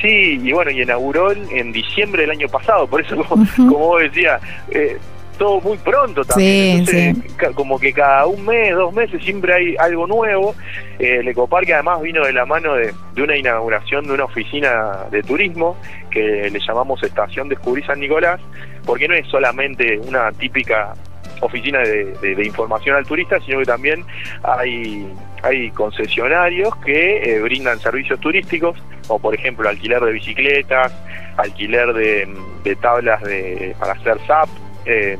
Sí, 0.00 0.40
y 0.42 0.52
bueno, 0.52 0.70
y 0.70 0.82
inauguró 0.82 1.30
en 1.32 1.70
diciembre 1.70 2.22
del 2.22 2.32
año 2.32 2.48
pasado, 2.48 2.88
por 2.88 3.00
eso 3.00 3.16
como, 3.16 3.46
como 3.56 3.78
vos 3.78 4.02
decías, 4.02 4.40
eh, 4.70 4.98
todo 5.38 5.60
muy 5.60 5.78
pronto 5.78 6.24
también. 6.24 6.84
como 7.54 7.78
que 7.78 7.92
cada 7.92 8.26
un 8.26 8.44
mes, 8.44 8.74
dos 8.74 8.92
meses 8.94 9.22
siempre 9.22 9.54
hay 9.54 9.76
algo 9.78 10.06
nuevo. 10.06 10.54
Eh, 10.98 11.18
el 11.20 11.28
Ecoparque 11.28 11.74
además 11.74 12.00
vino 12.02 12.24
de 12.24 12.32
la 12.32 12.46
mano 12.46 12.74
de, 12.74 12.92
una 13.20 13.36
inauguración 13.36 14.06
de 14.06 14.12
una 14.12 14.24
oficina 14.24 15.06
de 15.10 15.22
turismo 15.22 15.76
que 16.10 16.50
le 16.50 16.60
llamamos 16.60 17.02
Estación 17.02 17.48
Descubrí 17.48 17.82
San 17.82 18.00
Nicolás, 18.00 18.40
porque 18.84 19.08
no 19.08 19.14
es 19.14 19.26
solamente 19.28 19.98
una 19.98 20.30
típica 20.32 20.94
oficina 21.40 21.80
de, 21.80 22.44
información 22.44 22.96
al 22.96 23.06
turista, 23.06 23.40
sino 23.40 23.58
que 23.58 23.64
también 23.64 24.04
hay, 24.44 25.06
hay 25.42 25.70
concesionarios 25.70 26.74
que 26.84 27.36
eh, 27.36 27.40
brindan 27.40 27.78
servicios 27.80 28.20
turísticos, 28.20 28.78
como 29.08 29.18
por 29.20 29.34
ejemplo 29.34 29.68
alquiler 29.68 30.00
de 30.00 30.12
bicicletas, 30.12 30.92
alquiler 31.36 31.92
de, 31.92 32.28
de 32.62 32.76
tablas 32.76 33.22
de, 33.22 33.74
para 33.78 33.92
hacer 33.92 34.18
SAP, 34.26 34.48
eh, 34.86 35.18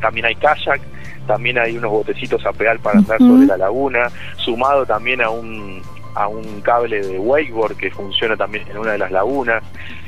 también 0.00 0.26
hay 0.26 0.34
kayak, 0.34 0.80
también 1.26 1.58
hay 1.58 1.76
unos 1.76 1.90
botecitos 1.90 2.44
a 2.44 2.52
pedal 2.52 2.78
para 2.80 2.98
andar 2.98 3.18
sobre 3.18 3.46
la 3.46 3.56
laguna, 3.56 4.10
sumado 4.36 4.84
también 4.84 5.20
a 5.22 5.30
un 5.30 5.82
a 6.14 6.28
un 6.28 6.60
cable 6.60 7.00
de 7.00 7.18
wakeboard 7.18 7.74
que 7.76 7.90
funciona 7.90 8.36
también 8.36 8.68
en 8.68 8.76
una 8.76 8.92
de 8.92 8.98
las 8.98 9.10
lagunas. 9.10 9.62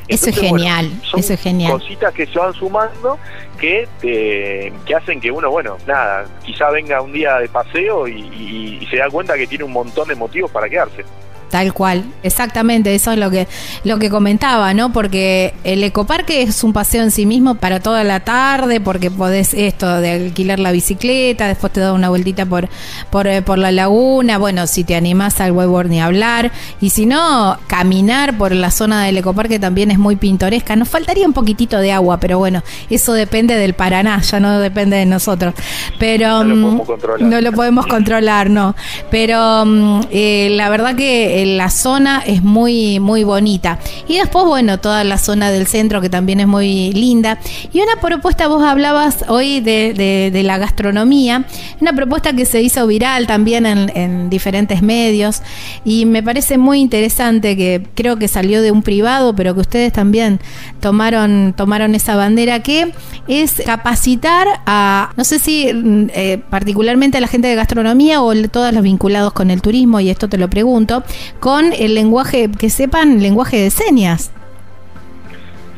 eso 0.07 0.29
es 0.29 0.39
genial, 0.39 0.93
eso 1.03 1.33
es 1.33 1.41
genial. 1.41 1.73
Cositas 1.73 2.13
que 2.13 2.27
se 2.27 2.39
van 2.39 2.53
sumando 2.53 3.19
que 3.59 3.89
eh, 4.03 4.71
que 4.85 4.95
hacen 4.95 5.21
que 5.21 5.31
uno, 5.31 5.51
bueno, 5.51 5.79
nada, 5.87 6.27
quizá 6.45 6.71
venga 6.71 7.01
un 7.01 7.13
día 7.13 7.39
de 7.39 7.49
paseo 7.49 8.07
y 8.07 8.87
se 8.91 8.99
da 8.99 9.09
cuenta 9.09 9.35
que 9.37 9.47
tiene 9.47 9.65
un 9.65 9.73
montón 9.73 10.09
de 10.09 10.15
motivos 10.15 10.51
para 10.51 10.69
quedarse. 10.69 11.05
Tal 11.51 11.73
cual, 11.73 12.05
exactamente, 12.23 12.95
eso 12.95 13.13
es 13.13 13.19
lo 13.19 13.31
que, 13.31 13.47
lo 13.85 13.99
que 13.99 14.11
comentaba, 14.11 14.75
¿no? 14.75 14.93
Porque 14.93 15.55
el 15.63 15.85
ecoparque 15.85 16.43
es 16.43 16.65
un 16.65 16.73
paseo 16.73 17.03
en 17.03 17.11
sí 17.13 17.27
mismo 17.27 17.55
para 17.55 17.81
toda 17.81 18.03
la 18.03 18.21
tarde, 18.21 18.81
porque 18.81 19.11
podés 19.11 19.55
esto 19.55 20.01
de 20.01 20.11
alquilar 20.11 20.59
la 20.59 20.73
bicicleta, 20.73 21.47
después 21.47 21.73
te 21.73 21.81
da 21.81 21.93
una 21.93 22.09
vueltita 22.09 22.45
por, 22.45 22.69
por, 23.11 23.29
eh, 23.29 23.41
por 23.41 23.59
la 23.59 23.71
laguna, 23.71 24.39
bueno, 24.39 24.67
si 24.67 24.83
te 24.83 24.97
animás 24.97 25.41
al 25.41 25.53
webboard 25.53 25.89
ni 25.89 26.01
hablar, 26.01 26.51
y 26.81 26.91
si 26.91 27.07
no, 27.07 27.57
caminar 27.69 28.37
por 28.37 28.53
la 28.53 28.71
zona 28.71 29.05
del 29.05 29.19
ecoparque 29.19 29.59
también 29.59 29.91
es 29.91 29.99
muy 29.99 30.17
pintoresca. 30.17 30.75
Nos 30.77 30.89
faltaría 30.89 31.27
un 31.27 31.33
poquitito 31.33 31.79
de 31.79 31.93
agua, 31.93 32.19
pero 32.19 32.39
bueno, 32.39 32.63
eso 32.91 33.13
depende 33.13 33.57
del 33.57 33.75
Paraná, 33.75 34.21
ya 34.23 34.41
no 34.41 34.59
depende 34.59 34.97
de 34.97 35.07
nosotros. 35.07 35.55
Pero 35.99 36.43
no 36.43 36.45
lo 36.45 36.57
mm, 36.57 36.63
podemos 36.63 36.87
controlar, 36.87 37.23
no, 37.23 37.41
lo 37.41 37.53
podemos 37.53 37.87
controlar, 37.87 38.51
no. 38.51 38.75
Pero 39.11 39.65
mm, 39.65 40.01
eh, 40.11 40.49
la 40.53 40.69
verdad 40.69 40.97
que 40.97 41.44
la 41.45 41.71
zona 41.71 42.23
es 42.27 42.43
muy, 42.43 43.01
muy 43.01 43.25
bonita. 43.25 43.79
Y 44.09 44.19
después, 44.19 44.45
bueno, 44.45 44.79
toda 44.79 45.05
la 45.05 45.19
zona 45.19 45.51
del 45.51 45.67
centro 45.67 46.01
que 46.01 46.09
también 46.09 46.41
es 46.41 46.47
muy 46.47 46.93
linda. 46.93 47.39
Y 47.73 47.81
una 47.81 48.01
propuesta, 48.01 48.49
vos 48.49 48.63
hablabas 48.63 49.25
hoy 49.29 49.61
de, 49.61 50.31
de, 50.33 50.43
la 50.43 50.59
gastronomía, 50.59 51.47
una 51.81 51.95
propuesta 51.95 52.35
que 52.35 52.45
se 52.45 52.61
hizo 52.61 52.87
viral 52.87 53.27
también 53.27 53.65
en, 53.65 53.91
en, 53.95 54.29
diferentes 54.29 54.83
medios 54.83 55.43
y 55.85 56.05
me 56.05 56.23
parece 56.23 56.59
muy 56.59 56.81
interesante 56.81 57.57
que 57.57 57.87
creo 57.95 58.17
que 58.17 58.29
salió 58.29 58.61
de 58.61 58.71
un 58.71 58.83
privado, 58.83 59.35
pero 59.35 59.55
que 59.55 59.61
ustedes 59.61 59.93
también 59.93 60.41
tomaron, 60.81 61.55
tomaron 61.57 61.95
esa 61.95 62.17
bandera, 62.17 62.61
que 62.61 62.93
es 63.27 63.63
capacitar 63.65 64.47
a, 64.67 65.11
no 65.17 65.25
sé 65.25 65.39
si 65.39 65.73
mm, 65.73 66.11
eh, 66.15 66.43
particularmente 66.51 67.19
a 67.19 67.21
la 67.21 67.27
gente 67.27 67.49
de 67.49 67.55
gastronomía 67.55 68.23
o 68.23 68.35
todos 68.49 68.73
los 68.73 68.83
vinculados 68.83 69.33
con 69.33 69.51
el 69.51 69.63
turismo, 69.63 70.01
y 70.01 70.11
esto 70.11 70.29
te 70.29 70.39
lo 70.39 70.51
pregunto, 70.51 71.03
con 71.41 71.73
el 71.73 71.95
lenguaje, 71.95 72.51
que 72.51 72.71
sepan 72.71 73.23
lenguaje 73.23 73.59
de 73.59 73.71
señas. 73.71 74.31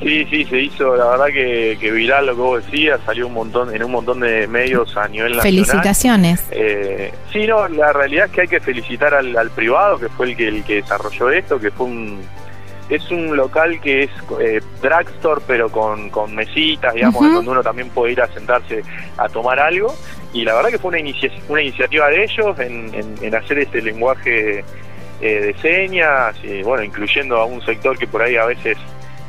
Sí, 0.03 0.27
sí, 0.27 0.45
se 0.45 0.61
hizo, 0.61 0.95
la 0.95 1.07
verdad 1.07 1.27
que, 1.27 1.79
que, 1.81 1.91
viral 1.91 2.27
lo 2.27 2.35
que 2.35 2.41
vos 2.41 2.65
decías, 2.65 3.01
salió 3.07 3.27
un 3.27 3.33
montón 3.33 3.75
en 3.75 3.83
un 3.83 3.91
montón 3.91 4.21
de 4.21 4.47
medios 4.47 4.95
a 4.97 5.09
nivel 5.09 5.37
nacional. 5.37 5.43
Felicitaciones. 5.43 6.45
Eh, 6.51 7.13
sí, 7.33 7.47
no, 7.47 7.67
la 7.69 7.95
realidad 7.95 8.27
es 8.27 8.33
que 8.33 8.41
hay 8.43 8.49
que 8.49 8.61
felicitar 8.61 9.15
al, 9.15 9.51
privado, 9.51 9.99
que 9.99 10.11
fue 10.11 10.27
el 10.27 10.37
que, 10.37 10.49
el 10.49 10.65
que 10.65 10.77
desarrolló 10.77 11.31
esto, 11.31 11.59
que 11.59 11.71
fue 11.71 11.87
un... 11.87 12.21
Es 12.89 13.11
un 13.11 13.37
local 13.37 13.81
que 13.81 14.05
es 14.05 14.11
eh, 14.39 14.61
drugstore, 14.81 15.43
pero 15.45 15.69
con, 15.71 16.09
con 16.11 16.33
mesitas, 16.37 16.95
digamos, 16.95 17.21
donde 17.21 17.51
uno 17.51 17.61
también 17.61 17.89
puede 17.89 18.13
ir 18.13 18.23
a 18.23 18.29
sentarse 18.29 18.85
a 19.17 19.29
tomar 19.29 19.59
algo. 19.59 19.93
Y 20.33 20.45
la 20.45 20.55
verdad 20.55 20.71
que 20.71 20.79
fue 20.79 20.91
una, 20.91 20.99
una 21.49 21.63
iniciativa 21.63 22.09
de 22.09 22.23
ellos 22.23 22.57
en, 22.61 22.93
en 23.21 23.35
hacer 23.35 23.59
este 23.59 23.83
lenguaje 23.83 24.65
eh, 25.21 25.41
de 25.41 25.55
señas, 25.61 26.37
y, 26.43 26.63
bueno, 26.63 26.83
incluyendo 26.85 27.37
a 27.37 27.47
un 27.47 27.63
sector 27.63 27.99
que 27.99 28.07
por 28.07 28.23
ahí 28.23 28.37
a 28.37 28.45
veces 28.45 28.77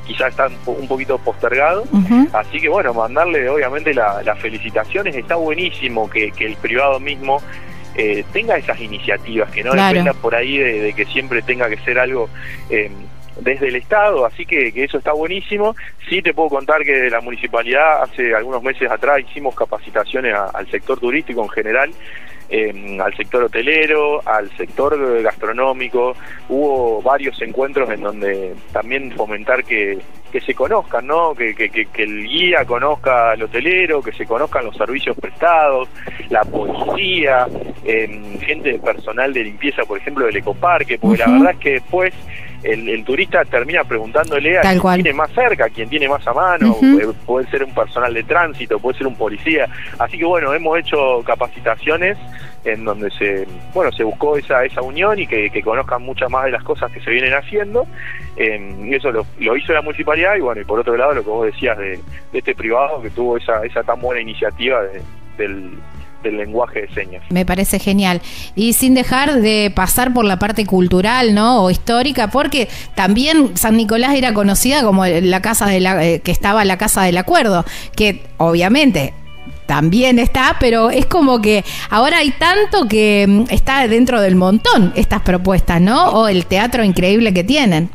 quizás 0.08 0.29
está 0.29 0.48
un 0.65 0.88
poquito 0.88 1.17
postergado. 1.17 1.84
Así 2.34 2.60
que 2.60 2.70
bueno, 2.70 2.94
mandarle 2.94 3.48
obviamente 3.50 3.94
las 3.94 4.39
felicitaciones. 4.39 5.15
Está 5.15 5.36
buenísimo 5.36 6.10
que, 6.10 6.32
el 6.39 6.56
privado 6.56 7.00
mismo 7.00 7.41
eh, 7.96 8.24
tenga 8.32 8.58
esas 8.58 8.79
iniciativas, 8.79 9.51
que 9.51 9.63
no 9.63 9.74
dependa 9.74 10.13
por 10.13 10.34
ahí 10.34 10.58
de, 10.58 10.94
que 10.94 11.06
siempre 11.06 11.41
tenga 11.41 11.70
que 11.70 11.77
ser 11.77 12.00
algo 12.00 12.29
eh, 12.70 12.89
desde 13.41 13.67
el 13.67 13.75
Estado. 13.75 14.25
Así 14.25 14.46
que, 14.46 14.72
eso 14.75 14.98
está 14.98 15.12
buenísimo. 15.12 15.75
Sí 16.10 16.22
te 16.22 16.34
puedo 16.34 16.50
contar 16.50 16.84
que 16.84 17.10
la 17.10 17.20
municipalidad 17.20 18.03
hace 18.03 18.34
algunos 18.34 18.63
meses 18.63 18.89
atrás 18.89 19.20
hicimos 19.20 19.56
capacitaciones 19.56 20.34
al 20.53 20.70
sector 20.72 21.00
turístico 21.00 21.44
en 21.44 21.50
general 21.50 21.91
Em, 22.50 23.01
al 23.01 23.13
sector 23.13 23.44
hotelero, 23.44 24.22
al 24.25 24.50
sector 24.56 25.22
gastronómico. 25.22 26.16
Hubo 26.48 27.01
varios 27.01 27.42
encuentros 27.42 27.89
en 27.89 28.01
donde 28.01 28.56
también 28.72 29.12
fomentar 29.12 29.66
que, 29.66 29.98
que 30.32 30.39
se 30.39 30.54
conozcan, 30.54 31.08
¿no? 31.08 31.36
Que, 31.36 31.54
que, 31.54 31.70
que, 31.70 32.04
el 32.04 32.24
guía 32.24 32.63
conozca 32.63 33.32
al 33.32 33.44
hotelero, 33.44 34.01
que 34.01 34.13
se 34.13 34.25
conozcan 34.25 34.63
los 34.63 34.77
servicios 34.77 35.18
prestados, 35.20 35.89
la 36.30 36.46
policía, 36.46 37.48
eh, 37.84 38.39
gente 38.39 38.80
personal 38.80 39.34
de 39.34 39.44
limpieza, 39.44 39.84
por 39.84 39.98
ejemplo, 39.98 40.25
del 40.25 40.38
ecoparque, 40.38 40.98
porque 40.98 41.18
la 41.18 41.30
verdad 41.30 41.51
es 41.51 41.58
que 41.58 41.72
después 41.74 42.13
el, 42.64 43.04
turista 43.04 43.46
termina 43.46 43.84
preguntándole 43.84 44.58
a 44.58 44.62
quien 44.62 44.82
tiene 44.82 45.14
más 45.14 45.32
cerca, 45.32 45.66
a 45.66 45.70
quien 45.70 45.90
tiene 45.90 46.08
más 46.10 46.26
a 46.28 46.34
mano, 46.34 46.78
puede, 47.26 47.50
ser 47.50 47.64
un 47.64 47.74
personal 47.74 48.14
de 48.14 48.24
tránsito, 48.24 48.80
puede 48.80 48.98
ser 48.98 49.08
un 49.08 49.16
policía. 49.16 49.68
Así 50.00 50.18
que 50.18 50.26
bueno, 50.26 50.54
hemos 50.54 50.78
hecho 50.80 51.22
capacitaciones 51.26 52.18
en 52.66 52.84
donde 52.84 53.10
se 53.12 53.48
bueno 53.74 53.92
se 53.94 54.04
buscó 54.04 54.38
esa 54.38 54.66
esa 54.66 54.82
unión 54.82 55.18
y 55.20 55.28
que, 55.28 55.62
conozcan 55.62 56.02
muchas 56.02 56.30
más 56.30 56.46
de 56.46 56.52
las 56.52 56.64
cosas 56.64 56.92
que 56.92 57.00
se 57.02 57.12
vienen 57.12 57.34
haciendo. 57.34 57.88
Y 58.38 58.94
eso 58.94 59.12
lo, 59.12 59.26
hizo 59.56 59.74
la 59.74 59.82
municipalidad 59.82 60.36
y 60.36 60.42
bueno 60.42 60.62
y 60.62 60.66
por 60.66 60.80
otro 60.80 60.96
lado 60.96 61.14
lo 61.14 61.24
que 61.24 61.30
vos 61.30 61.46
decías 61.46 61.78
de, 61.78 62.00
este 62.34 62.54
privado 62.54 63.02
que 63.02 63.10
tuvo 63.10 63.38
esa 63.38 63.66
esa 63.66 63.84
tan 63.84 64.00
buena 64.00 64.22
iniciativa 64.22 64.82
del 65.38 65.72
del 66.27 66.38
lenguaje 66.38 66.81
de 66.81 66.93
señas. 66.93 67.24
Me 67.29 67.46
parece 67.46 67.79
genial. 67.79 68.22
Y 68.55 68.74
sin 68.74 68.93
dejar 68.93 69.41
de 69.41 69.72
pasar 69.74 70.13
por 70.13 70.25
la 70.25 70.39
parte 70.39 70.65
cultural, 70.65 71.34
¿no? 71.34 71.63
O 71.63 71.69
histórica, 71.69 72.29
porque 72.29 72.67
también 72.96 73.57
San 73.57 73.77
Nicolás 73.77 74.15
era 74.15 74.34
conocida 74.34 74.84
como 74.84 75.05
la 75.05 75.41
casa 75.41 75.65
de 75.67 75.79
la, 75.79 76.05
eh, 76.05 76.22
que 76.22 76.31
estaba 76.31 76.65
la 76.65 76.77
casa 76.77 77.03
del 77.03 77.17
acuerdo, 77.17 77.65
que 77.96 78.24
obviamente 78.38 79.13
también 79.65 80.17
está, 80.17 80.55
pero 80.60 80.89
es 80.89 81.05
como 81.05 81.41
que 81.41 81.63
ahora 81.89 82.19
hay 82.19 82.31
tanto 82.31 82.88
que 82.88 83.25
mm, 83.27 83.53
está 83.53 83.88
dentro 83.88 84.22
del 84.22 84.36
montón 84.36 84.93
estas 84.96 85.22
propuestas, 85.22 85.81
¿no? 85.81 86.10
O 86.10 86.27
el 86.27 86.46
teatro 86.46 86.84
increíble 86.84 87.34
que 87.34 87.43
tienen. 87.43 87.89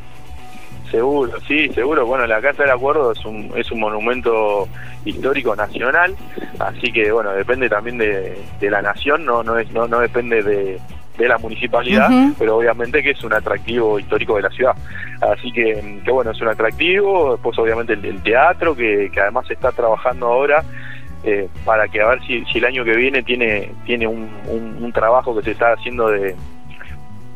Seguro, 0.93 1.41
sí, 1.49 1.71
seguro. 1.71 2.05
Bueno, 2.05 2.27
la 2.27 2.43
Casa 2.43 2.65
del 2.65 2.73
Acuerdo 2.73 3.13
es 3.13 3.25
un, 3.25 3.51
es 3.57 3.73
un 3.73 3.81
monumento 3.81 4.69
histórico 5.07 5.57
nacional, 5.57 6.15
así 6.59 6.93
que 6.93 7.11
bueno, 7.11 7.33
depende 7.33 7.71
también 7.71 7.97
de, 7.97 8.37
la 8.61 8.83
nación, 8.83 9.25
no, 9.25 9.43
no, 9.43 9.59
es, 9.59 9.73
no, 9.73 9.89
no 9.89 10.01
depende 10.01 10.43
de, 10.43 10.79
la 11.19 11.39
municipalidad, 11.39 12.11
pero 12.37 12.57
obviamente 12.57 13.01
que 13.01 13.11
es 13.11 13.23
un 13.23 13.33
atractivo 13.33 13.99
histórico 13.99 14.37
de 14.37 14.43
la 14.43 14.51
ciudad. 14.51 14.75
Así 15.21 15.51
que, 15.53 16.01
que 16.05 16.11
bueno, 16.11 16.33
es 16.33 16.41
un 16.43 16.49
atractivo, 16.49 17.33
después 17.33 17.57
obviamente 17.59 17.93
el, 17.93 18.23
teatro, 18.23 18.75
que, 18.75 19.09
que 19.11 19.21
además 19.21 19.47
se 19.47 19.55
está 19.55 19.71
trabajando 19.71 20.27
ahora 20.27 20.65
eh, 21.25 21.49
para 21.65 21.87
que 21.87 22.01
a 22.01 22.09
ver 22.09 22.21
si, 22.27 22.45
si, 22.47 22.59
el 22.59 22.65
año 22.65 22.85
que 22.85 22.97
viene 22.97 23.23
tiene, 23.23 23.71
tiene 23.87 24.09
un, 24.09 24.29
un, 24.49 24.93
trabajo 24.93 25.37
que 25.37 25.43
se 25.43 25.53
está 25.53 25.73
haciendo 25.73 26.09
de 26.09 26.35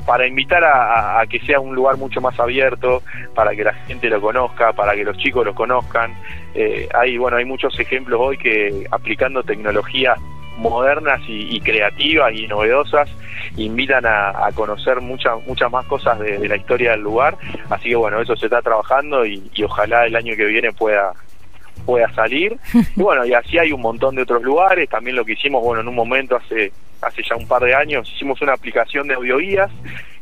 para 0.07 0.27
invitar 0.27 0.63
a, 0.65 1.23
que 1.29 1.41
sea 1.41 1.59
un 1.59 1.75
lugar 1.75 1.97
mucho 1.97 2.21
más 2.21 2.39
abierto, 2.39 3.03
para 3.35 3.55
que 3.55 3.65
la 3.65 3.75
gente 3.75 4.09
lo 4.09 4.21
conozca, 4.21 4.73
para 4.73 4.95
que 4.95 5.05
los 5.05 5.19
chicos 5.19 5.45
lo 5.45 5.55
conozcan. 5.55 6.15
Eh, 6.55 6.89
hay 6.95 7.19
bueno 7.19 7.37
hay 7.37 7.45
muchos 7.45 7.79
ejemplos 7.79 8.21
hoy 8.23 8.39
que 8.39 8.87
aplicando 8.91 9.43
tecnologías 9.43 10.19
modernas 10.59 11.21
y, 11.29 11.61
creativas 11.61 12.33
y 12.33 12.47
novedosas 12.47 13.11
invitan 13.59 14.07
a, 14.07 14.49
conocer 14.55 15.03
muchas 15.03 15.45
muchas 15.47 15.71
más 15.71 15.85
cosas 15.87 16.19
de, 16.21 16.49
la 16.49 16.57
historia 16.57 16.93
del 16.93 17.01
lugar. 17.01 17.37
Así 17.69 17.91
que 17.91 17.97
bueno 17.97 18.21
eso 18.21 18.37
se 18.37 18.47
está 18.47 18.63
trabajando 18.63 19.27
y, 19.27 19.51
ojalá 19.65 20.07
el 20.07 20.15
año 20.15 20.37
que 20.37 20.47
viene 20.47 20.73
pueda 20.73 21.13
pueda 21.85 22.13
salir. 22.15 22.57
Y 22.97 23.03
bueno 23.03 23.27
y 23.27 23.35
así 23.35 23.59
hay 23.59 23.73
un 23.73 23.81
montón 23.81 24.15
de 24.15 24.23
otros 24.23 24.43
lugares. 24.43 24.89
También 24.89 25.17
lo 25.17 25.25
que 25.25 25.33
hicimos 25.33 25.63
bueno 25.63 25.83
en 25.83 25.89
un 25.89 25.97
momento 25.97 26.37
hace 26.37 26.73
hace 27.07 27.23
ya 27.23 27.37
un 27.37 27.47
par 27.47 27.63
de 27.63 27.75
años 27.75 28.11
hicimos 28.15 28.41
una 28.43 28.55
aplicación 28.55 29.07
de 29.09 29.15
audioguías 29.15 29.71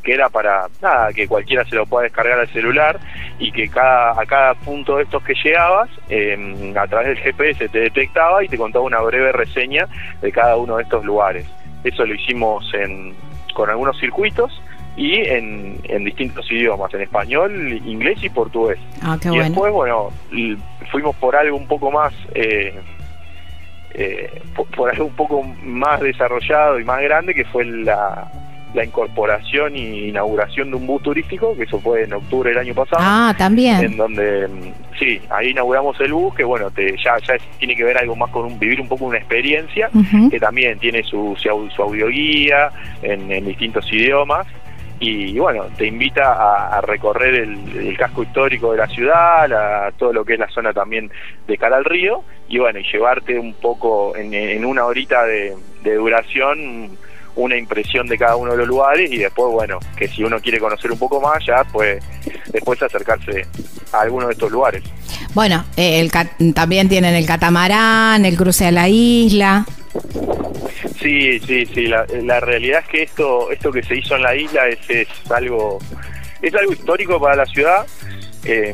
que 0.03 0.12
era 0.12 0.29
para 0.29 0.67
nada 0.83 1.12
que 1.12 1.26
cualquiera 1.26 1.64
se 1.64 1.76
lo 1.76 1.87
pueda 1.87 2.05
descargar 2.05 2.38
al 2.38 2.49
celular 2.49 3.00
y 3.38 3.50
que 3.53 3.69
cada 3.69 4.21
a 4.21 4.26
cada 4.26 4.55
punto 4.55 4.97
de 4.97 5.05
estos 5.05 5.23
que 5.23 5.35
llegabas 5.43 5.88
em, 6.09 6.76
a 6.76 6.87
través 6.87 7.09
del 7.09 7.19
GPS 7.19 7.69
te 7.69 7.81
detectaba 7.81 8.45
y 8.45 8.49
te 8.49 8.59
contaba 8.59 8.85
una 8.85 9.00
breve 9.00 9.33
reseña 9.33 9.88
de 10.21 10.31
cada 10.31 10.57
uno 10.57 10.76
de 10.76 10.83
estos 10.83 11.05
lugares 11.05 11.47
eso 11.85 12.05
lo 12.07 12.14
hicimos 12.14 12.64
en, 12.75 13.14
con 13.55 13.71
algunos 13.71 13.99
circuitos 13.99 14.61
y 14.97 15.17
en, 15.17 15.81
en 15.85 16.05
distintos 16.05 16.50
idiomas, 16.50 16.93
en 16.95 17.03
español, 17.03 17.73
inglés 17.85 18.19
y 18.23 18.29
portugués. 18.29 18.79
Ah, 19.03 19.19
y 19.23 19.38
después, 19.38 19.73
bueno, 19.73 20.11
fuimos 20.91 21.17
por 21.17 21.35
algo 21.35 21.57
un 21.57 21.67
poco 21.67 21.91
más, 21.91 22.12
eh, 22.35 22.75
eh, 23.95 24.43
por, 24.77 24.91
algo 24.91 25.07
un 25.07 25.15
poco 25.15 25.43
más 25.63 26.01
desarrollado 26.01 26.81
y 26.81 26.85
más 26.85 27.01
grande, 27.03 27.35
que 27.35 27.45
fue 27.45 27.65
la, 27.65 28.31
la 28.75 28.85
incorporación 28.85 29.77
e 29.77 30.09
inauguración 30.09 30.71
de 30.71 30.77
un 30.77 30.87
bus 30.87 31.03
turístico, 31.03 31.57
que 31.57 31.63
eso 31.63 31.81
fue 31.81 32.03
en 32.03 32.13
octubre 32.13 32.51
del 32.51 32.59
año 32.59 32.75
pasado. 32.75 33.03
Ah, 33.05 33.35
también. 33.39 33.85
En 33.85 33.97
donde, 33.97 34.49
sí, 34.99 35.21
ahí 35.31 35.51
inauguramos 35.51 35.99
el 36.01 36.13
bus, 36.13 36.35
que 36.35 36.45
bueno, 36.45 36.71
te, 36.71 36.97
ya, 36.97 37.17
ya 37.19 37.35
tiene 37.59 37.77
que 37.77 37.85
ver 37.85 37.97
algo 37.99 38.17
más 38.17 38.31
con 38.31 38.47
un, 38.47 38.59
vivir 38.59 38.81
un 38.81 38.89
poco 38.89 39.05
una 39.05 39.19
experiencia, 39.19 39.91
que 40.31 40.41
también 40.41 40.79
tiene 40.79 41.03
su, 41.05 41.37
su, 41.39 41.83
audioguía 41.83 42.71
en, 43.03 43.31
en 43.31 43.47
distintos 43.47 43.91
idiomas 43.93 44.47
y 45.01 45.39
bueno, 45.39 45.67
te 45.77 45.87
invita 45.87 46.77
a, 46.77 46.81
recorrer 46.81 47.35
el, 47.35 47.97
casco 47.97 48.23
histórico 48.23 48.73
de 48.73 48.79
la 48.79 48.87
ciudad, 48.87 49.53
a 49.53 49.93
todo 49.93 50.13
lo 50.13 50.25
que 50.25 50.35
es 50.35 50.39
la 50.39 50.49
zona 50.49 50.73
también 50.73 51.11
de 51.47 51.59
cara 51.59 51.77
al 51.77 51.85
río, 51.85 52.23
y 52.49 52.59
bueno, 52.59 52.79
y 52.79 52.85
llevarte 52.91 53.39
un 53.39 53.55
poco 53.55 54.17
en, 54.17 54.65
una 54.65 54.85
horita 54.85 55.25
de, 55.25 55.55
duración 55.83 56.97
una 57.37 57.57
impresión 57.57 58.07
de 58.07 58.17
cada 58.17 58.37
uno 58.37 58.53
de 58.53 58.59
los 58.59 58.69
lugares 58.69 59.11
y 59.11 59.19
después, 59.19 59.51
bueno, 59.53 59.81
que 59.97 60.07
si 60.07 60.23
uno 60.23 60.39
quiere 60.39 60.61
conocer 60.61 60.93
un 60.93 60.99
poco 60.99 61.21
más, 61.21 61.45
ya 61.45 61.65
pues 61.65 62.03
después 62.53 62.81
acercarse 62.81 63.45
a 63.93 64.03
alguno 64.03 64.29
de 64.29 64.35
estos 64.35 64.53
lugares. 64.53 64.85
Bueno, 65.35 65.65
eh, 65.77 65.99
el, 65.99 66.55
también 66.55 66.89
tienen 66.89 67.13
el 67.17 67.27
catamarán, 67.27 68.25
el 68.25 68.37
cruce 68.37 68.67
a 68.67 68.71
la 68.71 68.89
isla. 68.89 69.67
Sí, 71.05 71.39
sí, 71.41 71.67
sí. 71.67 71.87
La, 71.87 72.41
realidad 72.41 72.81
es 72.81 72.89
que 72.89 73.03
esto, 73.03 73.51
esto 73.51 73.71
que 73.71 73.83
se 73.83 73.99
hizo 73.99 74.17
en 74.17 74.23
la 74.23 74.35
isla 74.35 74.69
es, 74.69 74.79
es 74.89 75.09
algo, 75.31 75.79
es 76.41 76.55
algo 76.55 76.73
histórico 76.73 77.21
para 77.21 77.37
la 77.37 77.45
ciudad. 77.45 77.87
Eh, 78.47 78.73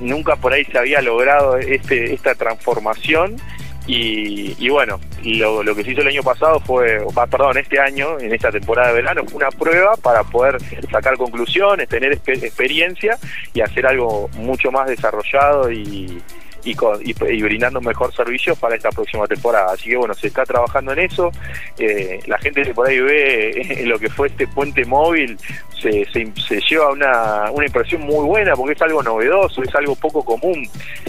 nunca 0.00 0.36
por 0.36 0.52
ahí 0.52 0.64
se 0.66 0.78
había 0.78 1.02
logrado 1.02 1.56
este, 1.56 2.14
esta 2.14 2.36
transformación 2.36 3.36
y, 3.84 4.68
bueno, 4.68 5.00
lo, 5.24 5.64
lo, 5.64 5.74
que 5.74 5.82
se 5.82 5.90
hizo 5.90 6.02
el 6.02 6.06
año 6.06 6.22
pasado 6.22 6.60
fue, 6.60 7.04
perdón, 7.28 7.58
este 7.58 7.80
año, 7.80 8.16
en 8.20 8.32
esta 8.32 8.52
temporada 8.52 8.90
de 8.90 8.94
verano, 8.94 9.24
fue 9.24 9.38
una 9.38 9.50
prueba 9.50 9.96
para 9.96 10.22
poder 10.22 10.58
sacar 10.88 11.16
conclusiones, 11.16 11.88
tener 11.88 12.12
experiencia 12.12 13.18
y 13.54 13.60
hacer 13.60 13.88
algo 13.88 14.28
mucho 14.34 14.70
más 14.70 14.86
desarrollado 14.86 15.68
y, 15.72 16.22
y, 16.64 16.76
y, 17.04 17.42
brindando 17.42 17.80
mejor 17.80 18.14
servicio 18.14 18.54
para 18.56 18.76
esta 18.76 18.90
próxima 18.90 19.26
temporada. 19.26 19.72
Así 19.72 19.90
que 19.90 19.96
bueno, 19.96 20.14
se 20.14 20.28
está 20.28 20.44
trabajando 20.44 20.92
en 20.92 21.00
eso. 21.00 21.30
Eh, 21.78 22.20
la 22.26 22.38
gente 22.38 22.62
que 22.62 22.74
por 22.74 22.88
ahí 22.88 23.00
ve 23.00 23.82
lo 23.86 23.98
que 23.98 24.08
fue 24.08 24.28
este 24.28 24.46
puente 24.46 24.84
móvil 24.84 25.38
se, 25.80 26.04
se, 26.12 26.60
lleva 26.60 26.92
una, 26.92 27.50
una 27.50 27.66
impresión 27.66 28.02
muy 28.02 28.24
buena 28.24 28.54
porque 28.54 28.74
es 28.74 28.82
algo 28.82 29.02
novedoso, 29.02 29.62
es 29.62 29.74
algo 29.74 29.96
poco 29.96 30.24
común. 30.24 30.68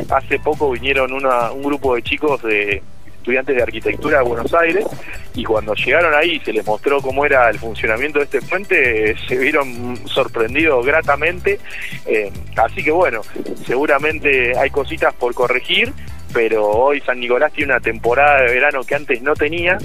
Hace 0.10 0.40
poco 0.40 0.72
vinieron 0.72 1.14
una, 1.14 1.52
un 1.52 1.64
grupo 1.64 1.96
de 1.96 2.02
chicos 2.02 2.42
de 2.44 2.82
estudiantes 3.24 3.56
de 3.56 3.64
arquitectura 3.64 4.18
de 4.18 4.26
Buenos 4.26 4.54
Aires 4.54 4.86
y 5.34 5.46
cuando 5.46 5.74
llegaron 5.74 6.14
ahí 6.14 6.42
se 6.42 6.52
les 6.52 6.66
mostró 6.66 7.02
cómo 7.02 7.26
era 7.26 7.50
el 7.50 7.58
funcionamiento 7.58 8.20
de 8.20 8.26
este 8.26 8.42
puente, 8.42 9.16
se 9.28 9.38
vieron 9.38 9.98
sorprendidos 10.06 10.86
gratamente. 10.86 11.58
Eh, 12.06 12.32
así 12.58 12.84
que 12.84 12.92
bueno, 12.92 13.22
seguramente 13.66 14.58
hay 14.58 14.70
cositas 14.70 15.14
por 15.14 15.34
corregir, 15.34 15.94
pero 16.34 16.68
hoy 16.68 17.00
San 17.02 17.22
Nicolás 17.22 17.54
tiene 17.54 17.72
una 17.72 17.80
temporada 17.80 18.42
de 18.42 18.54
verano 18.54 18.84
que 18.84 18.96
antes 18.96 19.22
no 19.22 19.34
tenía. 19.34 19.78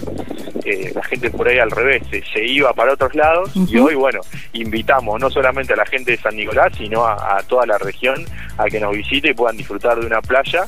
Eh, 0.64 0.92
la 0.92 1.02
gente 1.04 1.30
por 1.30 1.48
ahí 1.48 1.58
al 1.60 1.70
revés 1.70 2.02
se, 2.10 2.44
iba 2.44 2.74
para 2.74 2.92
otros 2.92 3.14
lados 3.14 3.52
y 3.54 3.78
hoy 3.78 3.94
bueno 3.94 4.20
invitamos 4.52 5.18
no 5.18 5.30
solamente 5.30 5.72
a 5.72 5.76
la 5.76 5.86
gente 5.86 6.10
de 6.10 6.18
San 6.18 6.36
Nicolás 6.36 6.72
sino 6.76 7.06
a, 7.06 7.38
a 7.38 7.42
toda 7.44 7.64
la 7.64 7.78
región 7.78 8.26
a 8.58 8.66
que 8.66 8.78
nos 8.78 8.94
visite 8.94 9.30
y 9.30 9.34
puedan 9.34 9.56
disfrutar 9.56 9.98
de 9.98 10.04
una 10.04 10.20
playa 10.20 10.66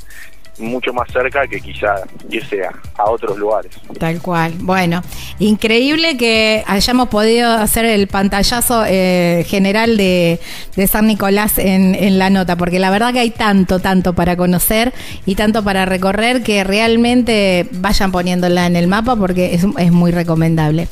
mucho 0.61 0.93
más 0.93 1.11
cerca 1.11 1.47
que 1.47 1.61
quizá 1.61 1.95
irse 2.31 2.63
a, 2.65 3.05
otros 3.05 3.39
lugares. 3.39 3.73
Tal 3.99 4.21
cual. 4.21 4.53
Bueno, 4.59 5.03
increíble 5.39 6.17
que 6.19 6.63
hayamos 6.67 7.09
podido 7.09 7.51
hacer 7.51 7.87
el 7.87 8.07
pantallazo 8.09 8.85
eh, 8.87 9.45
general 9.49 9.97
de, 9.97 10.39
San 10.87 11.07
Nicolás 11.07 11.59
en, 11.59 12.19
la 12.19 12.31
nota, 12.31 12.57
porque 12.57 12.79
la 12.79 12.91
verdad 12.91 13.13
que 13.13 13.21
hay 13.21 13.31
tanto, 13.31 13.81
tanto 13.81 14.15
para 14.15 14.37
conocer 14.37 14.93
y 15.25 15.35
tanto 15.35 15.63
para 15.65 15.87
recorrer 15.87 16.43
que 16.43 16.63
realmente 16.65 17.69
vayan 17.73 18.13
poniéndola 18.13 18.67
en 18.67 18.77
el 18.77 18.87
mapa 18.87 19.17
porque 19.17 19.55
es, 19.55 19.65
es 19.79 19.93
muy 19.93 20.11
recomendable. 20.11 20.89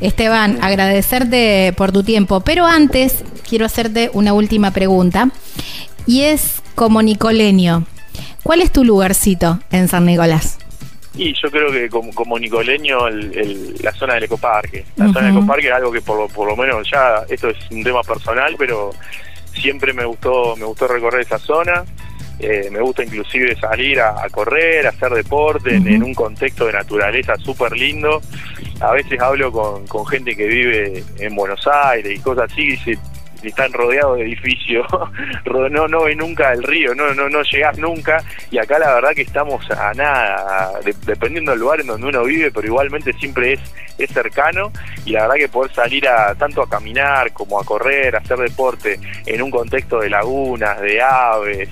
Esteban, 0.00 0.58
agradecerte 0.62 1.72
por 1.76 1.92
tu 1.92 2.02
tiempo, 2.02 2.40
pero 2.40 2.66
antes 2.66 3.24
quiero 3.48 3.66
hacerte 3.66 4.10
una 4.12 4.32
última 4.32 4.70
pregunta 4.70 5.30
y 6.06 6.22
es 6.22 6.62
como 6.74 7.02
nicoleño. 7.02 7.86
¿Cuál 8.42 8.60
es 8.60 8.72
tu 8.72 8.84
lugarcito 8.84 9.60
en 9.70 9.88
San 9.88 10.04
Nicolás? 10.04 10.58
Y 11.14 11.34
yo 11.34 11.50
creo 11.50 11.70
que 11.70 11.88
como, 11.88 12.12
como 12.14 12.38
nicoleño, 12.38 13.08
la 13.08 13.92
zona 13.92 14.14
del 14.14 14.24
ecoparque. 14.24 14.84
La 14.96 15.12
zona 15.12 15.26
del 15.28 15.36
ecoparque 15.36 15.68
es 15.68 15.74
algo 15.74 15.92
que 15.92 16.00
por, 16.00 16.30
por 16.32 16.48
lo 16.48 16.56
menos 16.56 16.88
ya, 16.90 17.24
esto 17.28 17.50
es 17.50 17.58
un 17.70 17.84
tema 17.84 18.02
personal, 18.02 18.54
pero 18.58 18.90
siempre 19.54 19.92
me 19.92 20.04
gustó, 20.04 20.56
me 20.56 20.64
gustó 20.64 20.88
recorrer 20.88 21.20
esa 21.20 21.38
zona. 21.38 21.84
Eh, 22.38 22.70
me 22.72 22.80
gusta 22.80 23.04
inclusive 23.04 23.54
salir 23.60 24.00
a, 24.00 24.26
correr, 24.30 24.86
a 24.86 24.90
hacer 24.90 25.12
deporte 25.12 25.76
en, 25.76 26.02
un 26.02 26.14
contexto 26.14 26.66
de 26.66 26.72
naturaleza 26.72 27.36
súper 27.36 27.76
lindo. 27.76 28.20
A 28.80 28.92
veces 28.92 29.20
hablo 29.20 29.52
con, 29.52 29.86
con 29.86 30.06
gente 30.06 30.34
que 30.34 30.46
vive 30.46 31.04
en 31.18 31.34
Buenos 31.36 31.64
Aires 31.68 32.18
y 32.18 32.20
cosas 32.20 32.50
así 32.50 32.62
y 32.62 32.70
dice, 32.70 32.98
están 33.48 33.72
rodeados 33.72 34.16
de 34.16 34.24
edificios, 34.24 34.86
no, 35.70 35.88
no 35.88 36.04
ve 36.04 36.14
nunca 36.16 36.52
el 36.52 36.62
río, 36.62 36.94
no, 36.94 37.14
no, 37.14 37.28
no 37.28 37.42
llegás 37.42 37.78
nunca, 37.78 38.22
y 38.50 38.58
acá 38.58 38.78
la 38.78 38.94
verdad 38.94 39.12
que 39.14 39.22
estamos 39.22 39.68
a 39.70 39.92
nada, 39.94 40.80
dependiendo 41.06 41.52
del 41.52 41.60
lugar 41.60 41.80
en 41.80 41.86
donde 41.88 42.06
uno 42.06 42.24
vive, 42.24 42.50
pero 42.50 42.66
igualmente 42.66 43.12
siempre 43.14 43.54
es, 43.54 43.60
es 43.98 44.10
cercano, 44.10 44.72
y 45.04 45.12
la 45.12 45.22
verdad 45.22 45.36
que 45.36 45.48
poder 45.48 45.72
salir 45.72 46.08
a 46.08 46.34
tanto 46.34 46.62
a 46.62 46.68
caminar 46.68 47.32
como 47.32 47.60
a 47.60 47.64
correr, 47.64 48.14
a 48.16 48.18
hacer 48.18 48.38
deporte 48.38 48.98
en 49.26 49.42
un 49.42 49.50
contexto 49.50 50.00
de 50.00 50.10
lagunas, 50.10 50.80
de 50.80 51.00
aves, 51.00 51.68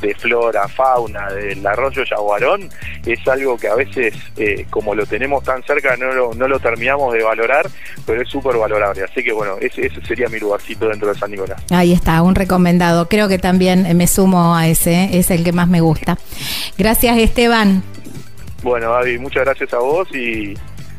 de 0.00 0.14
flora, 0.14 0.66
fauna, 0.68 1.28
del 1.32 1.66
arroyo 1.66 2.02
Yaguarón, 2.04 2.68
es 3.04 3.26
algo 3.28 3.56
que 3.56 3.68
a 3.68 3.74
veces, 3.74 4.14
eh, 4.36 4.66
como 4.70 4.94
lo 4.94 5.06
tenemos 5.06 5.42
tan 5.44 5.62
cerca, 5.62 5.96
no 5.96 6.12
lo, 6.12 6.34
no 6.34 6.48
lo 6.48 6.58
terminamos 6.58 7.12
de 7.12 7.22
valorar, 7.22 7.68
pero 8.06 8.22
es 8.22 8.28
súper 8.28 8.56
valorable. 8.56 9.02
Así 9.02 9.22
que 9.22 9.32
bueno, 9.32 9.56
ese, 9.60 9.86
ese, 9.86 10.00
sería 10.04 10.28
mi 10.28 10.38
lugarcito 10.38 10.88
dentro 10.88 11.12
de 11.12 11.18
San 11.18 11.30
Nicolás. 11.30 11.62
Ahí 11.70 11.92
está, 11.92 12.22
un 12.22 12.34
recomendado. 12.34 13.08
Creo 13.08 13.28
que 13.28 13.38
también 13.38 13.96
me 13.96 14.06
sumo 14.06 14.56
a 14.56 14.68
ese, 14.68 15.18
es 15.18 15.30
el 15.30 15.44
que 15.44 15.52
más 15.52 15.68
me 15.68 15.80
gusta. 15.80 16.18
Gracias, 16.78 17.18
Esteban. 17.18 17.82
Bueno, 18.62 18.90
David, 18.90 19.20
muchas 19.20 19.44
gracias 19.44 19.72
a 19.72 19.78
vos 19.78 20.08
y, 20.14 20.54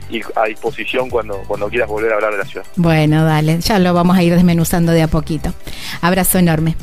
y 0.10 0.22
a 0.36 0.46
disposición 0.46 1.10
cuando, 1.10 1.38
cuando 1.48 1.70
quieras 1.70 1.90
volver 1.90 2.12
a 2.12 2.16
hablar 2.16 2.32
de 2.32 2.38
la 2.40 2.46
ciudad. 2.46 2.66
Bueno, 2.76 3.24
dale, 3.24 3.60
ya 3.60 3.80
lo 3.80 3.94
vamos 3.94 4.18
a 4.18 4.24
ir 4.24 4.34
desmenuzando 4.34 4.92
de 4.92 5.04
a 5.04 5.08
poquito. 5.08 5.54
Abrazo 6.02 6.40
enorme. 6.40 6.76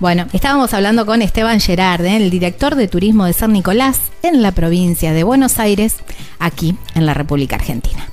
Bueno, 0.00 0.26
estábamos 0.32 0.74
hablando 0.74 1.06
con 1.06 1.22
Esteban 1.22 1.60
Gerard, 1.60 2.04
¿eh? 2.04 2.16
el 2.16 2.30
director 2.30 2.74
de 2.74 2.88
turismo 2.88 3.24
de 3.26 3.32
San 3.32 3.52
Nicolás 3.52 4.00
en 4.22 4.42
la 4.42 4.52
provincia 4.52 5.12
de 5.12 5.24
Buenos 5.24 5.58
Aires, 5.58 5.96
aquí 6.38 6.76
en 6.94 7.06
la 7.06 7.14
República 7.14 7.56
Argentina. 7.56 8.12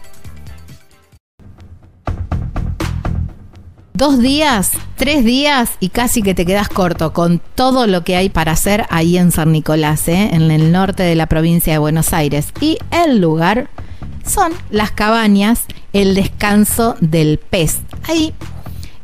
dos 3.99 4.17
días, 4.19 4.71
tres 4.95 5.25
días 5.25 5.71
y 5.81 5.89
casi 5.89 6.21
que 6.21 6.33
te 6.33 6.45
quedas 6.45 6.69
corto 6.69 7.11
con 7.11 7.41
todo 7.53 7.85
lo 7.85 8.05
que 8.05 8.15
hay 8.15 8.29
para 8.29 8.53
hacer 8.53 8.85
ahí 8.89 9.17
en 9.17 9.33
San 9.33 9.51
Nicolás, 9.51 10.07
¿eh? 10.07 10.29
en 10.31 10.51
el 10.51 10.71
norte 10.71 11.03
de 11.03 11.15
la 11.15 11.25
provincia 11.25 11.73
de 11.73 11.79
Buenos 11.79 12.13
Aires. 12.13 12.53
Y 12.61 12.77
el 12.91 13.19
lugar 13.19 13.69
son 14.25 14.53
las 14.69 14.91
cabañas, 14.91 15.65
el 15.91 16.15
descanso 16.15 16.95
del 17.01 17.39
pez. 17.39 17.79
Ahí 18.07 18.33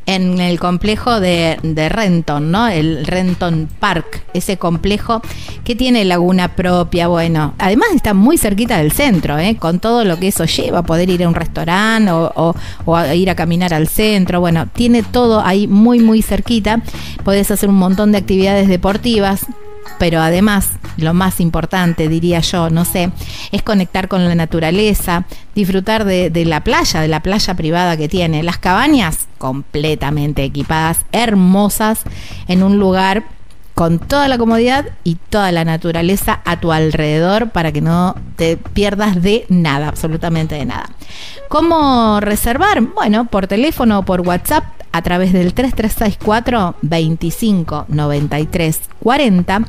en 0.06 0.40
el 0.40 0.58
complejo 0.60 1.20
de, 1.20 1.58
Renton, 1.90 2.50
¿no? 2.50 2.68
El 2.68 3.04
Renton 3.06 3.68
Park, 3.80 4.24
ese 4.32 4.56
complejo 4.56 5.20
que 5.64 5.74
tiene 5.74 6.04
laguna 6.04 6.54
propia, 6.54 7.08
bueno, 7.08 7.54
además 7.58 7.88
está 7.94 8.14
muy 8.14 8.38
cerquita 8.38 8.78
del 8.78 8.92
centro, 8.92 9.36
¿eh? 9.38 9.56
Con 9.56 9.80
todo 9.80 10.04
lo 10.04 10.18
que 10.18 10.28
eso 10.28 10.44
lleva, 10.44 10.82
poder 10.82 11.10
ir 11.10 11.24
a 11.24 11.28
un 11.28 11.34
restaurante 11.34 12.12
o, 12.12 12.54
o, 12.84 13.04
ir 13.12 13.30
a 13.30 13.34
caminar 13.34 13.74
al 13.74 13.88
centro, 13.88 14.40
bueno, 14.40 14.68
tiene 14.72 15.02
todo 15.02 15.40
ahí 15.44 15.66
muy, 15.66 15.98
muy 15.98 16.22
cerquita, 16.22 16.80
podés 17.24 17.50
hacer 17.50 17.68
un 17.68 17.76
montón 17.76 18.12
de 18.12 18.18
actividades 18.18 18.68
deportivas, 18.68 19.46
pero 19.98 20.20
además, 20.20 20.70
lo 20.96 21.14
más 21.14 21.40
importante, 21.40 22.08
diría 22.08 22.40
yo, 22.40 22.70
no 22.70 22.84
sé, 22.84 23.10
es 23.52 23.62
conectar 23.62 24.08
con 24.08 24.24
la 24.24 24.34
naturaleza, 24.34 25.24
disfrutar 25.54 26.04
de, 26.04 26.44
la 26.46 26.62
playa, 26.62 27.00
de 27.00 27.08
la 27.08 27.20
playa 27.20 27.54
privada 27.54 27.96
que 27.96 28.08
tiene. 28.08 28.42
Las 28.42 28.58
cabañas 28.58 29.26
completamente 29.38 30.44
equipadas, 30.44 31.04
hermosas, 31.12 32.02
en 32.48 32.62
un 32.62 32.78
lugar 32.78 33.35
con 33.76 33.98
toda 33.98 34.26
la 34.26 34.38
comodidad 34.38 34.86
y 35.04 35.16
toda 35.28 35.52
la 35.52 35.66
naturaleza 35.66 36.40
a 36.46 36.58
tu 36.58 36.72
alrededor 36.72 37.50
para 37.50 37.72
que 37.72 37.82
no 37.82 38.14
te 38.36 38.56
pierdas 38.56 39.22
de 39.22 39.44
nada, 39.50 39.88
absolutamente 39.88 40.54
de 40.54 40.64
nada. 40.64 40.88
¿Cómo 41.50 42.18
reservar? 42.20 42.80
Bueno, 42.80 43.26
por 43.26 43.46
teléfono 43.46 43.98
o 43.98 44.02
por 44.02 44.22
WhatsApp 44.22 44.64
a 44.92 45.02
través 45.02 45.34
del 45.34 45.52
3364 45.52 46.76
25 46.80 47.84
93 47.88 48.80
40. 49.02 49.64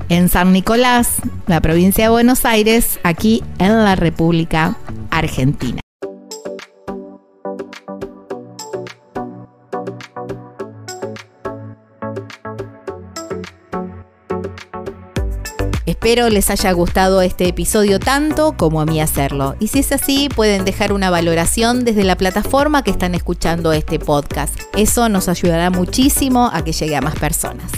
en 0.10 0.30
San 0.30 0.54
Nicolás, 0.54 1.18
la 1.48 1.62
provincia 1.62 2.06
de 2.06 2.10
Buenos 2.10 2.46
Aires, 2.46 3.00
aquí 3.04 3.44
en 3.60 3.84
la 3.84 3.96
República 3.96 4.78
Argentina. 5.10 5.82
Espero 15.86 16.30
les 16.30 16.52
haya 16.52 16.72
gustado 16.72 17.24
este 17.24 17.48
episodio 17.48 18.00
tanto 18.00 18.56
como 18.58 18.80
a 18.80 18.86
mí 18.86 19.02
hacerlo. 19.02 19.56
Y 19.60 19.70
si 19.70 19.80
es 19.80 19.92
así, 19.92 20.30
pueden 20.30 20.64
dejar 20.64 20.94
una 20.94 21.10
valoración 21.10 21.84
desde 21.84 22.04
la 22.04 22.16
plataforma 22.16 22.84
que 22.84 22.92
están 22.92 23.16
escuchando 23.16 23.74
este 23.74 23.98
podcast. 23.98 24.56
Eso 24.78 25.10
nos 25.10 25.30
ayudará 25.30 25.72
muchísimo 25.72 26.52
a 26.54 26.64
que 26.64 26.74
llegue 26.74 26.96
a 26.96 27.02
más 27.02 27.16
personas. 27.16 27.72